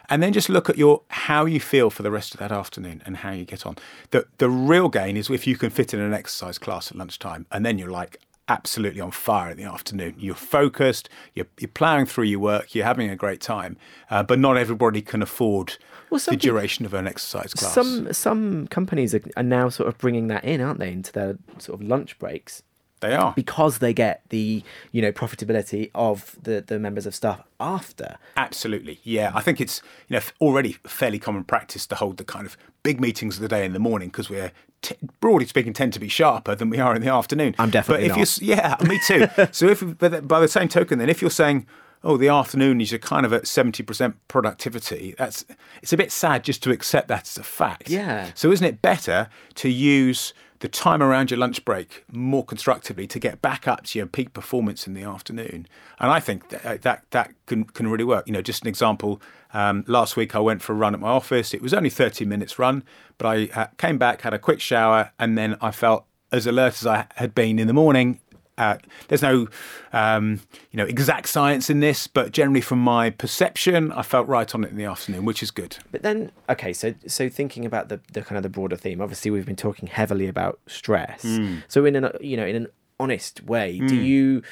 And 0.08 0.22
then 0.22 0.32
just 0.32 0.48
look 0.48 0.68
at 0.68 0.78
your 0.78 1.02
how 1.08 1.44
you 1.44 1.60
feel 1.60 1.90
for 1.90 2.02
the 2.02 2.10
rest 2.10 2.34
of 2.34 2.40
that 2.40 2.52
afternoon 2.52 3.02
and 3.06 3.18
how 3.18 3.32
you 3.32 3.44
get 3.44 3.66
on. 3.66 3.76
The 4.10 4.26
the 4.38 4.48
real 4.48 4.88
gain 4.88 5.16
is 5.16 5.30
if 5.30 5.46
you 5.46 5.56
can 5.56 5.70
fit 5.70 5.94
in 5.94 6.00
an 6.00 6.14
exercise 6.14 6.58
class 6.58 6.90
at 6.90 6.96
lunchtime, 6.96 7.46
and 7.50 7.64
then 7.64 7.78
you're 7.78 7.90
like 7.90 8.20
absolutely 8.48 9.00
on 9.00 9.10
fire 9.10 9.50
in 9.50 9.56
the 9.56 9.64
afternoon. 9.64 10.14
You're 10.18 10.34
focused, 10.34 11.08
you're, 11.34 11.46
you're 11.58 11.68
ploughing 11.68 12.06
through 12.06 12.24
your 12.24 12.40
work, 12.40 12.74
you're 12.74 12.84
having 12.84 13.08
a 13.08 13.16
great 13.16 13.40
time. 13.40 13.76
Uh, 14.10 14.22
but 14.22 14.38
not 14.38 14.56
everybody 14.56 15.00
can 15.00 15.22
afford 15.22 15.78
Well, 16.10 16.20
the 16.20 16.36
duration 16.36 16.84
of 16.84 16.94
an 16.94 17.06
exercise 17.06 17.54
class. 17.54 17.72
Some 17.72 18.12
some 18.12 18.66
companies 18.68 19.14
are, 19.14 19.22
are 19.36 19.42
now 19.42 19.68
sort 19.68 19.88
of 19.88 19.98
bringing 19.98 20.28
that 20.28 20.44
in, 20.44 20.60
aren't 20.60 20.78
they, 20.78 20.92
into 20.92 21.12
their 21.12 21.38
sort 21.58 21.80
of 21.80 21.86
lunch 21.86 22.18
breaks 22.18 22.62
they 23.08 23.14
are. 23.14 23.32
because 23.36 23.78
they 23.78 23.92
get 23.92 24.22
the 24.30 24.62
you 24.92 25.02
know 25.02 25.12
profitability 25.12 25.90
of 25.94 26.36
the 26.42 26.62
the 26.66 26.78
members 26.78 27.06
of 27.06 27.14
staff 27.14 27.40
after. 27.60 28.16
Absolutely, 28.36 29.00
yeah. 29.04 29.30
I 29.34 29.40
think 29.40 29.60
it's 29.60 29.82
you 30.08 30.16
know 30.16 30.22
already 30.40 30.72
fairly 30.86 31.18
common 31.18 31.44
practice 31.44 31.86
to 31.86 31.94
hold 31.94 32.16
the 32.16 32.24
kind 32.24 32.46
of 32.46 32.56
big 32.82 33.00
meetings 33.00 33.36
of 33.36 33.42
the 33.42 33.48
day 33.48 33.64
in 33.64 33.72
the 33.72 33.78
morning 33.78 34.08
because 34.08 34.28
we're 34.28 34.52
t- 34.82 34.96
broadly 35.20 35.46
speaking 35.46 35.72
tend 35.72 35.92
to 35.94 36.00
be 36.00 36.08
sharper 36.08 36.54
than 36.54 36.68
we 36.70 36.78
are 36.78 36.94
in 36.94 37.02
the 37.02 37.08
afternoon. 37.12 37.54
I'm 37.58 37.70
definitely 37.70 38.08
But 38.08 38.18
if 38.18 38.40
not. 38.40 38.42
you're 38.42 38.56
yeah, 38.56 38.76
me 38.88 39.00
too. 39.06 39.26
so 39.52 39.66
if 39.68 39.82
but 39.98 40.26
by 40.28 40.40
the 40.40 40.48
same 40.48 40.68
token, 40.68 40.98
then 40.98 41.08
if 41.08 41.20
you're 41.22 41.30
saying 41.30 41.66
oh 42.04 42.16
the 42.16 42.28
afternoon 42.28 42.80
is 42.80 42.92
you're 42.92 42.98
kind 42.98 43.26
of 43.26 43.32
at 43.32 43.46
seventy 43.46 43.82
percent 43.82 44.16
productivity, 44.28 45.14
that's 45.18 45.44
it's 45.82 45.92
a 45.92 45.96
bit 45.96 46.12
sad 46.12 46.44
just 46.44 46.62
to 46.62 46.70
accept 46.70 47.08
that 47.08 47.22
as 47.22 47.36
a 47.36 47.42
fact. 47.42 47.88
Yeah. 47.88 48.30
So 48.34 48.52
isn't 48.52 48.66
it 48.66 48.82
better 48.82 49.28
to 49.56 49.68
use 49.68 50.34
the 50.60 50.68
time 50.68 51.02
around 51.02 51.30
your 51.30 51.38
lunch 51.38 51.62
break 51.64 52.04
more 52.10 52.44
constructively 52.44 53.06
to 53.06 53.18
get 53.18 53.42
back 53.42 53.68
up 53.68 53.84
to 53.84 53.98
your 53.98 54.06
peak 54.06 54.32
performance 54.32 54.86
in 54.86 54.94
the 54.94 55.02
afternoon? 55.02 55.66
And 55.98 56.10
I 56.10 56.20
think 56.20 56.48
that 56.50 56.82
that, 56.82 57.04
that 57.10 57.32
can, 57.46 57.64
can 57.64 57.88
really 57.88 58.04
work. 58.04 58.26
You 58.26 58.32
know, 58.32 58.42
just 58.42 58.62
an 58.62 58.68
example. 58.68 59.20
Um, 59.52 59.84
last 59.86 60.16
week 60.16 60.34
I 60.34 60.38
went 60.38 60.62
for 60.62 60.72
a 60.72 60.76
run 60.76 60.94
at 60.94 61.00
my 61.00 61.08
office. 61.08 61.52
It 61.52 61.62
was 61.62 61.74
only 61.74 61.90
30 61.90 62.24
minutes 62.24 62.58
run, 62.58 62.82
but 63.18 63.26
I 63.26 63.48
uh, 63.54 63.66
came 63.78 63.98
back, 63.98 64.22
had 64.22 64.34
a 64.34 64.38
quick 64.38 64.60
shower, 64.60 65.12
and 65.18 65.36
then 65.36 65.56
I 65.60 65.70
felt 65.70 66.06
as 66.32 66.46
alert 66.46 66.74
as 66.74 66.86
I 66.86 67.06
had 67.16 67.34
been 67.34 67.58
in 67.58 67.66
the 67.66 67.72
morning. 67.72 68.20
Uh, 68.56 68.76
there's 69.08 69.22
no, 69.22 69.48
um, 69.92 70.40
you 70.70 70.76
know, 70.76 70.84
exact 70.84 71.28
science 71.28 71.68
in 71.68 71.80
this, 71.80 72.06
but 72.06 72.30
generally 72.30 72.60
from 72.60 72.78
my 72.78 73.10
perception, 73.10 73.90
I 73.92 74.02
felt 74.02 74.28
right 74.28 74.54
on 74.54 74.62
it 74.64 74.70
in 74.70 74.76
the 74.76 74.84
afternoon, 74.84 75.24
which 75.24 75.42
is 75.42 75.50
good. 75.50 75.76
But 75.90 76.02
then, 76.02 76.30
okay, 76.48 76.72
so 76.72 76.94
so 77.06 77.28
thinking 77.28 77.64
about 77.64 77.88
the, 77.88 78.00
the 78.12 78.22
kind 78.22 78.36
of 78.36 78.42
the 78.44 78.48
broader 78.48 78.76
theme, 78.76 79.00
obviously 79.00 79.30
we've 79.32 79.46
been 79.46 79.56
talking 79.56 79.88
heavily 79.88 80.28
about 80.28 80.60
stress. 80.68 81.22
Hmm. 81.22 81.56
So 81.68 81.84
in 81.84 81.96
an 81.96 82.10
you 82.20 82.36
know 82.36 82.46
in 82.46 82.54
an 82.56 82.66
honest 83.00 83.42
way, 83.44 83.80
do 83.80 83.96
you? 83.96 84.42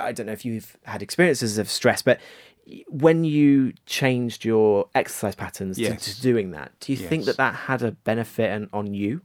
I 0.00 0.12
don't 0.12 0.26
know 0.26 0.32
if 0.32 0.44
you've 0.44 0.76
had 0.84 1.02
experiences 1.02 1.56
of 1.58 1.70
stress, 1.70 2.02
but 2.02 2.20
when 2.88 3.24
you 3.24 3.72
changed 3.86 4.44
your 4.44 4.88
exercise 4.94 5.34
patterns 5.34 5.76
to- 5.76 5.82
Yes. 5.82 6.16
to, 6.16 6.22
doing 6.22 6.52
that, 6.52 6.70
do 6.80 6.92
you 6.92 6.98
think 6.98 7.24
that 7.24 7.36
that 7.38 7.54
had 7.54 7.82
a 7.82 7.90
benefit 7.92 8.52
on, 8.52 8.68
on 8.72 8.94
you? 8.94 9.22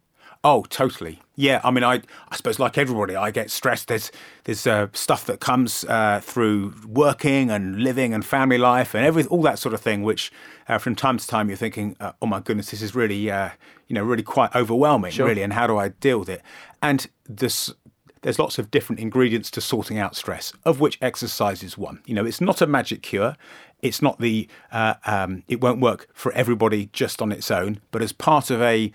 Oh, 0.50 0.64
totally. 0.70 1.20
Yeah, 1.36 1.60
I 1.62 1.72
mean, 1.72 1.84
I 1.84 1.96
I 2.30 2.36
suppose 2.38 2.58
like 2.58 2.78
everybody, 2.78 3.18
I 3.18 3.32
get 3.32 3.52
stressed. 3.52 3.90
There's 3.90 4.14
there's 4.46 4.66
uh, 4.66 4.88
stuff 4.94 5.26
that 5.26 5.42
comes 5.42 5.84
uh, 5.84 6.22
through 6.24 6.74
working 6.88 7.52
and 7.52 7.84
living 7.84 8.14
and 8.14 8.26
family 8.26 8.58
life 8.58 8.96
and 8.96 9.06
every 9.06 9.26
all 9.26 9.42
that 9.42 9.60
sort 9.60 9.74
of 9.74 9.82
thing. 9.82 10.04
Which 10.04 10.32
uh, 10.70 10.78
from 10.78 10.96
time 10.96 11.18
to 11.18 11.28
time 11.28 11.50
you're 11.50 11.58
thinking, 11.58 11.98
uh, 12.00 12.14
oh 12.22 12.28
my 12.28 12.40
goodness, 12.40 12.72
this 12.72 12.82
is 12.82 12.96
really 12.96 13.30
uh, 13.30 13.50
you 13.88 13.94
know 13.94 14.04
really 14.04 14.24
quite 14.24 14.56
overwhelming, 14.56 15.12
really. 15.18 15.44
And 15.44 15.52
how 15.52 15.68
do 15.68 15.78
I 15.78 15.90
deal 15.90 16.20
with 16.20 16.30
it? 16.30 16.42
And 16.82 17.06
this. 17.28 17.74
There's 18.22 18.40
lots 18.40 18.58
of 18.58 18.72
different 18.72 19.00
ingredients 19.00 19.52
to 19.52 19.62
sorting 19.62 20.00
out 20.00 20.16
stress, 20.16 20.52
of 20.66 20.80
which 20.80 20.98
exercise 21.02 21.62
is 21.62 21.78
one. 21.78 22.02
You 22.06 22.16
know, 22.16 22.26
it's 22.26 22.42
not 22.42 22.62
a 22.62 22.68
magic 22.68 23.02
cure. 23.02 23.36
It's 23.82 24.02
not 24.02 24.20
the. 24.20 24.48
Uh, 24.72 24.96
um, 25.06 25.44
it 25.48 25.62
won't 25.62 25.82
work 25.82 26.08
for 26.14 26.32
everybody 26.32 26.90
just 26.94 27.22
on 27.22 27.32
its 27.32 27.52
own, 27.52 27.80
but 27.92 28.02
as 28.02 28.12
part 28.12 28.50
of 28.50 28.62
a 28.62 28.92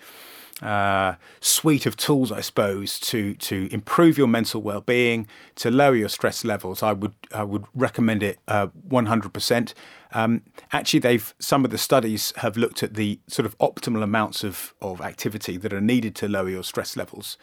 uh, 0.61 1.15
suite 1.41 1.85
of 1.85 1.97
tools, 1.97 2.31
I 2.31 2.41
suppose, 2.41 2.99
to 3.01 3.33
to 3.35 3.67
improve 3.71 4.17
your 4.17 4.27
mental 4.27 4.61
well-being, 4.61 5.27
to 5.55 5.71
lower 5.71 5.95
your 5.95 6.09
stress 6.09 6.45
levels. 6.45 6.83
I 6.83 6.93
would 6.93 7.13
I 7.33 7.43
would 7.43 7.65
recommend 7.73 8.23
it 8.23 8.39
uh, 8.47 8.67
100%. 8.87 9.73
Um, 10.13 10.43
actually, 10.71 10.99
they've 10.99 11.33
some 11.39 11.65
of 11.65 11.71
the 11.71 11.77
studies 11.77 12.33
have 12.37 12.55
looked 12.55 12.83
at 12.83 12.93
the 12.93 13.19
sort 13.27 13.45
of 13.45 13.57
optimal 13.57 14.03
amounts 14.03 14.43
of 14.43 14.73
of 14.81 15.01
activity 15.01 15.57
that 15.57 15.73
are 15.73 15.81
needed 15.81 16.15
to 16.15 16.27
lower 16.27 16.49
your 16.49 16.63
stress 16.63 16.95
levels, 16.95 17.37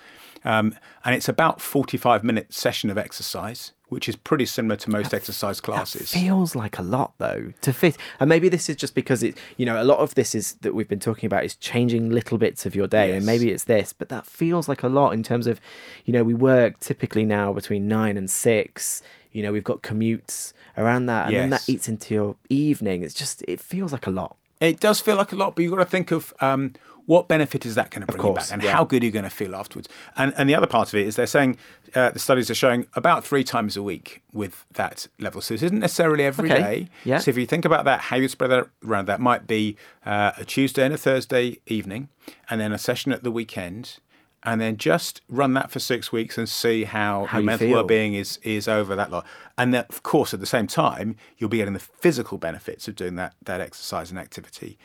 um, 0.45 0.77
and 1.05 1.15
it's 1.15 1.29
about 1.29 1.61
45 1.61 2.23
minute 2.23 2.55
session 2.55 2.91
of 2.91 2.97
exercise, 2.97 3.73
which 3.91 4.09
is 4.09 4.17
pretty 4.17 4.47
similar 4.47 4.77
to 4.77 4.89
most 4.89 5.13
exercise 5.13 5.61
classes. 5.61 6.11
feels 6.13 6.57
like 6.57 6.79
a 6.79 6.83
lot 6.83 7.13
though 7.19 7.53
to 7.61 7.73
fit. 7.73 7.97
And 8.19 8.29
maybe 8.29 8.49
this 8.49 8.69
is 8.69 8.77
just 8.77 8.95
because 8.95 9.23
it 9.23 9.37
you 9.57 9.67
know 9.67 9.81
a 9.81 9.85
lot 9.85 9.99
of 9.99 10.15
this 10.15 10.35
is 10.35 10.55
that 10.63 10.75
we've 10.75 10.89
been 10.89 11.01
talking 11.01 11.27
about 11.27 11.45
is 11.45 11.55
changing 11.57 12.11
little 12.11 12.39
bits 12.39 12.65
of 12.65 12.75
your 12.75 12.87
day. 12.87 13.11
And 13.17 13.27
maybe 13.27 13.51
it's 13.51 13.65
this 13.65 13.93
but 13.93 14.09
that 14.09 14.27
feels 14.27 14.69
like 14.69 14.83
a 14.83 14.89
lot 14.89 15.13
in 15.13 15.23
terms 15.23 15.47
of 15.47 15.61
you 16.05 16.13
know 16.13 16.25
we 16.25 16.35
work 16.35 16.81
typically 16.81 17.25
now 17.25 17.53
between 17.53 17.87
nine 17.89 18.17
and 18.17 18.31
six. 18.31 19.03
You 19.33 19.43
know 19.43 19.53
we've 19.53 19.65
got 19.65 19.83
commutes 19.83 20.53
around 20.79 21.07
that. 21.07 21.27
And 21.27 21.35
then 21.37 21.51
that 21.51 21.69
eats 21.69 21.89
into 21.89 22.15
your 22.15 22.37
evening. 22.49 23.03
It's 23.03 23.15
just 23.15 23.43
it 23.47 23.61
feels 23.61 23.93
like 23.93 24.07
a 24.07 24.11
lot 24.11 24.37
It 24.61 24.79
does 24.79 25.01
feel 25.01 25.17
like 25.17 25.33
a 25.33 25.37
lot, 25.37 25.57
but 25.57 25.63
you've 25.63 25.73
got 25.73 25.79
to 25.79 25.85
think 25.87 26.11
of 26.11 26.35
um, 26.41 26.75
what 27.07 27.27
benefit 27.29 27.67
is 27.67 27.75
that 27.75 27.91
going 27.91 28.03
to 28.03 28.07
bring 28.07 28.19
you 28.19 28.23
course, 28.23 28.51
back, 28.51 28.53
and 28.53 28.63
yeah. 28.63 28.73
how 28.73 28.85
good 28.85 29.03
are 29.03 29.07
you 29.07 29.11
going 29.11 29.25
to 29.25 29.31
feel 29.31 29.57
afterwards. 29.57 29.89
And 30.17 30.33
and 30.37 30.49
the 30.49 30.55
other 30.55 30.67
part 30.67 30.89
of 30.89 30.95
it 30.95 31.07
is 31.07 31.17
they're 31.17 31.27
saying 31.27 31.57
uh, 31.95 32.11
the 32.11 32.19
studies 32.19 32.51
are 32.51 32.55
showing 32.55 32.87
about 32.95 33.25
three 33.25 33.43
times 33.43 33.77
a 33.77 33.83
week 33.83 34.23
with 34.33 34.65
that 34.75 35.09
level. 35.19 35.41
So 35.41 35.55
this 35.55 35.63
isn't 35.65 35.81
necessarily 35.81 36.25
every 36.25 36.49
day. 36.49 36.55
Okay, 36.55 36.89
yeah. 37.05 37.19
So 37.19 37.31
if 37.31 37.37
you 37.37 37.47
think 37.47 37.65
about 37.65 37.85
that, 37.87 38.01
how 38.01 38.17
you 38.17 38.29
spread 38.29 38.51
that 38.51 38.69
around, 38.87 39.07
that 39.07 39.21
might 39.21 39.47
be 39.47 39.77
uh, 40.07 40.33
a 40.37 40.45
Tuesday 40.45 40.85
and 40.85 40.95
a 40.95 40.99
Thursday 40.99 41.59
evening, 41.67 42.11
and 42.49 42.61
then 42.61 42.73
a 42.73 42.79
session 42.79 43.13
at 43.13 43.25
the 43.25 43.33
weekend. 43.33 43.99
And 44.43 44.59
then 44.61 44.79
just 44.79 45.21
run 45.29 45.53
that 45.55 45.71
for 45.71 45.81
six 45.81 46.13
weeks 46.13 46.39
and 46.39 46.49
see 46.49 46.85
how, 46.85 47.27
How 47.27 47.39
your 47.39 47.45
mental 47.45 47.67
feel. 47.67 47.77
well-being 47.77 48.15
is 48.15 48.39
is 48.43 48.69
over 48.69 48.97
that 48.97 49.11
lot. 49.11 49.27
And 49.59 49.75
that, 49.75 49.91
of 49.91 50.03
course, 50.03 50.33
at 50.33 50.41
the 50.41 50.47
same 50.47 50.67
time, 50.67 51.17
you'll 51.37 51.51
be 51.51 51.59
getting 51.59 51.75
the 51.75 51.79
physical 51.79 52.39
benefits 52.39 52.89
of 52.89 52.97
doing 52.97 53.17
that 53.17 53.35
that 53.45 53.61
exercise 53.61 54.11
and 54.11 54.19
activity. 54.19 54.79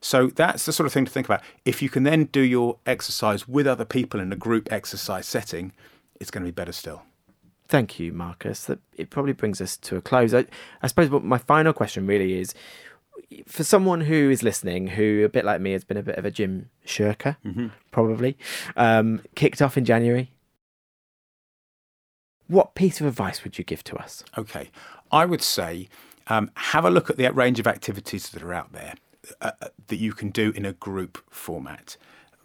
So 0.00 0.26
that's 0.28 0.66
the 0.66 0.72
sort 0.72 0.86
of 0.86 0.92
thing 0.92 1.04
to 1.04 1.10
think 1.10 1.26
about. 1.26 1.42
If 1.64 1.82
you 1.82 1.88
can 1.88 2.02
then 2.02 2.24
do 2.24 2.40
your 2.40 2.78
exercise 2.84 3.46
with 3.48 3.66
other 3.66 3.84
people 3.84 4.20
in 4.20 4.32
a 4.32 4.36
group 4.36 4.72
exercise 4.72 5.26
setting, 5.26 5.72
it's 6.20 6.30
going 6.30 6.44
to 6.44 6.48
be 6.48 6.54
better 6.54 6.72
still. 6.72 7.02
Thank 7.68 7.98
you, 7.98 8.12
Marcus. 8.12 8.64
That 8.64 8.78
it 8.96 9.10
probably 9.10 9.32
brings 9.32 9.60
us 9.60 9.76
to 9.78 9.96
a 9.96 10.00
close. 10.00 10.34
I, 10.34 10.46
I 10.82 10.86
suppose 10.86 11.10
my 11.10 11.38
final 11.38 11.72
question 11.72 12.06
really 12.06 12.38
is 12.38 12.54
for 13.46 13.64
someone 13.64 14.02
who 14.02 14.30
is 14.30 14.42
listening, 14.42 14.88
who 14.88 15.24
a 15.24 15.28
bit 15.28 15.44
like 15.44 15.60
me 15.60 15.72
has 15.72 15.84
been 15.84 15.96
a 15.96 16.02
bit 16.02 16.16
of 16.16 16.24
a 16.24 16.30
gym 16.30 16.70
shirker, 16.84 17.36
probably 17.90 18.36
um, 18.76 19.22
kicked 19.34 19.60
off 19.60 19.76
in 19.76 19.84
January. 19.84 20.30
What 22.48 22.74
piece 22.74 23.00
of 23.00 23.06
advice 23.06 23.42
would 23.42 23.58
you 23.58 23.64
give 23.64 23.82
to 23.84 23.96
us? 23.96 24.22
Okay, 24.38 24.70
I 25.10 25.24
would 25.24 25.42
say 25.42 25.88
um, 26.28 26.50
have 26.54 26.84
a 26.84 26.90
look 26.90 27.10
at 27.10 27.16
the 27.16 27.32
range 27.32 27.58
of 27.58 27.66
activities 27.66 28.30
that 28.30 28.42
are 28.42 28.54
out 28.54 28.72
there 28.72 28.94
uh, 29.40 29.50
uh, 29.60 29.68
that 29.88 29.96
you 29.96 30.12
can 30.12 30.30
do 30.30 30.52
in 30.54 30.64
a 30.64 30.72
group 30.72 31.18
format. 31.30 31.96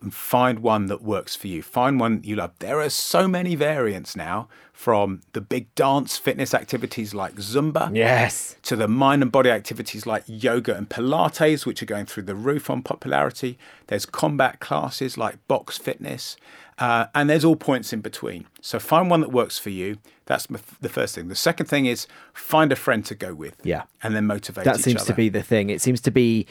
And 0.02 0.12
find 0.14 0.60
one 0.60 0.88
that 0.88 1.04
works 1.04 1.36
for 1.36 1.48
you. 1.48 1.62
Find 1.62 2.00
one 2.00 2.22
you 2.24 2.36
love. 2.36 2.52
There 2.58 2.80
are 2.80 2.90
so 2.90 3.28
many 3.28 3.54
variants 3.56 4.16
now, 4.16 4.48
from 4.74 5.22
the 5.34 5.42
big 5.42 5.74
dance 5.76 6.18
fitness 6.18 6.56
activities 6.56 7.14
like 7.14 7.36
Zumba, 7.36 7.96
Yes. 7.96 8.56
to 8.64 8.76
the 8.76 8.88
mind 8.88 9.22
and 9.22 9.32
body 9.32 9.52
activities 9.52 10.08
like 10.08 10.24
yoga 10.26 10.76
and 10.76 10.90
Pilates, 10.90 11.68
which 11.68 11.84
are 11.84 11.86
going 11.86 12.08
through 12.08 12.24
the 12.24 12.34
roof 12.34 12.68
on 12.72 12.82
popularity. 12.82 13.60
There's 13.88 14.08
combat 14.08 14.60
classes 14.60 15.20
like 15.20 15.36
box 15.48 15.78
fitness, 15.78 16.36
uh, 16.80 17.06
and 17.14 17.30
there's 17.30 17.46
all 17.46 17.56
points 17.56 17.94
in 17.94 18.02
between. 18.02 18.48
So 18.60 18.80
find 18.80 19.08
one 19.08 19.22
that 19.22 19.32
works 19.32 19.60
for 19.60 19.70
you. 19.70 19.98
That's 20.26 20.48
the 20.48 20.90
first 20.90 21.14
thing. 21.14 21.28
The 21.28 21.36
second 21.36 21.68
thing 21.68 21.86
is 21.86 22.08
find 22.34 22.72
a 22.72 22.76
friend 22.76 23.06
to 23.06 23.14
go 23.14 23.36
with. 23.36 23.56
Yeah. 23.64 23.84
and 24.02 24.16
then 24.16 24.26
motivate. 24.26 24.66
That 24.66 24.80
seems 24.80 25.04
to 25.06 25.14
be 25.14 25.30
the 25.30 25.44
thing. 25.44 25.70
It 25.70 25.80
seems 25.82 26.02
to 26.02 26.10
be 26.12 26.48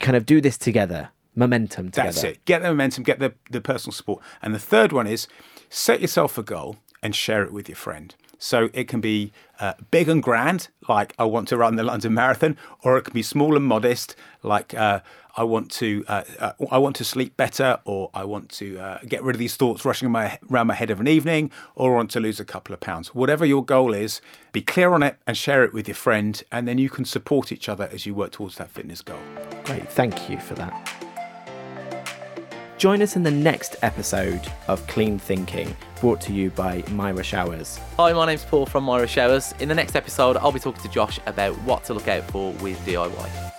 kind 0.00 0.16
of 0.16 0.24
do 0.24 0.40
this 0.40 0.56
together, 0.56 1.10
momentum 1.34 1.90
together. 1.90 2.12
That's 2.12 2.24
it. 2.24 2.44
Get 2.44 2.62
the 2.62 2.68
momentum, 2.68 3.04
get 3.04 3.18
the, 3.18 3.34
the 3.50 3.60
personal 3.60 3.92
support. 3.92 4.22
And 4.42 4.54
the 4.54 4.58
third 4.58 4.92
one 4.92 5.06
is 5.06 5.26
set 5.68 6.00
yourself 6.00 6.38
a 6.38 6.42
goal 6.42 6.76
and 7.02 7.14
share 7.14 7.42
it 7.42 7.52
with 7.52 7.68
your 7.68 7.76
friend. 7.76 8.14
So 8.38 8.68
it 8.74 8.88
can 8.88 9.00
be 9.00 9.32
uh, 9.58 9.74
big 9.90 10.08
and 10.08 10.22
grand, 10.22 10.68
like 10.88 11.14
I 11.18 11.24
want 11.24 11.48
to 11.48 11.56
run 11.56 11.76
the 11.76 11.82
London 11.82 12.12
Marathon, 12.12 12.58
or 12.82 12.98
it 12.98 13.02
can 13.02 13.14
be 13.14 13.22
small 13.22 13.56
and 13.56 13.64
modest, 13.64 14.16
like 14.42 14.74
uh, 14.74 15.00
I 15.36 15.44
want 15.44 15.70
to 15.72 16.04
uh, 16.08 16.24
uh, 16.38 16.52
I 16.70 16.78
want 16.78 16.96
to 16.96 17.04
sleep 17.04 17.36
better, 17.36 17.78
or 17.84 18.10
I 18.12 18.24
want 18.24 18.50
to 18.50 18.78
uh, 18.78 18.98
get 19.06 19.22
rid 19.22 19.36
of 19.36 19.38
these 19.38 19.56
thoughts 19.56 19.84
rushing 19.84 20.10
my, 20.10 20.38
around 20.50 20.66
my 20.66 20.74
head 20.74 20.90
of 20.90 21.00
an 21.00 21.08
evening, 21.08 21.50
or 21.74 21.92
I 21.92 21.96
want 21.96 22.10
to 22.10 22.20
lose 22.20 22.38
a 22.38 22.44
couple 22.44 22.74
of 22.74 22.80
pounds. 22.80 23.14
Whatever 23.14 23.46
your 23.46 23.64
goal 23.64 23.94
is, 23.94 24.20
be 24.52 24.60
clear 24.60 24.92
on 24.92 25.02
it 25.02 25.16
and 25.26 25.36
share 25.36 25.64
it 25.64 25.72
with 25.72 25.88
your 25.88 25.94
friend, 25.94 26.42
and 26.52 26.68
then 26.68 26.76
you 26.76 26.90
can 26.90 27.04
support 27.04 27.50
each 27.50 27.68
other 27.68 27.88
as 27.92 28.04
you 28.04 28.14
work 28.14 28.32
towards 28.32 28.56
that 28.56 28.70
fitness 28.70 29.00
goal. 29.00 29.20
Great. 29.64 29.90
Thank 29.90 30.28
you 30.28 30.38
for 30.38 30.54
that. 30.54 31.03
Join 32.76 33.02
us 33.02 33.14
in 33.14 33.22
the 33.22 33.30
next 33.30 33.76
episode 33.82 34.40
of 34.66 34.84
Clean 34.88 35.18
Thinking, 35.18 35.74
brought 36.00 36.20
to 36.22 36.32
you 36.32 36.50
by 36.50 36.82
Mira 36.90 37.22
Showers. 37.22 37.78
Hi, 37.96 38.12
my 38.12 38.26
name's 38.26 38.44
Paul 38.44 38.66
from 38.66 38.84
Mira 38.84 39.06
Showers. 39.06 39.54
In 39.60 39.68
the 39.68 39.74
next 39.74 39.94
episode, 39.94 40.36
I'll 40.36 40.52
be 40.52 40.58
talking 40.58 40.82
to 40.82 40.88
Josh 40.88 41.20
about 41.26 41.54
what 41.62 41.84
to 41.84 41.94
look 41.94 42.08
out 42.08 42.24
for 42.30 42.52
with 42.54 42.76
DIY. 42.84 43.53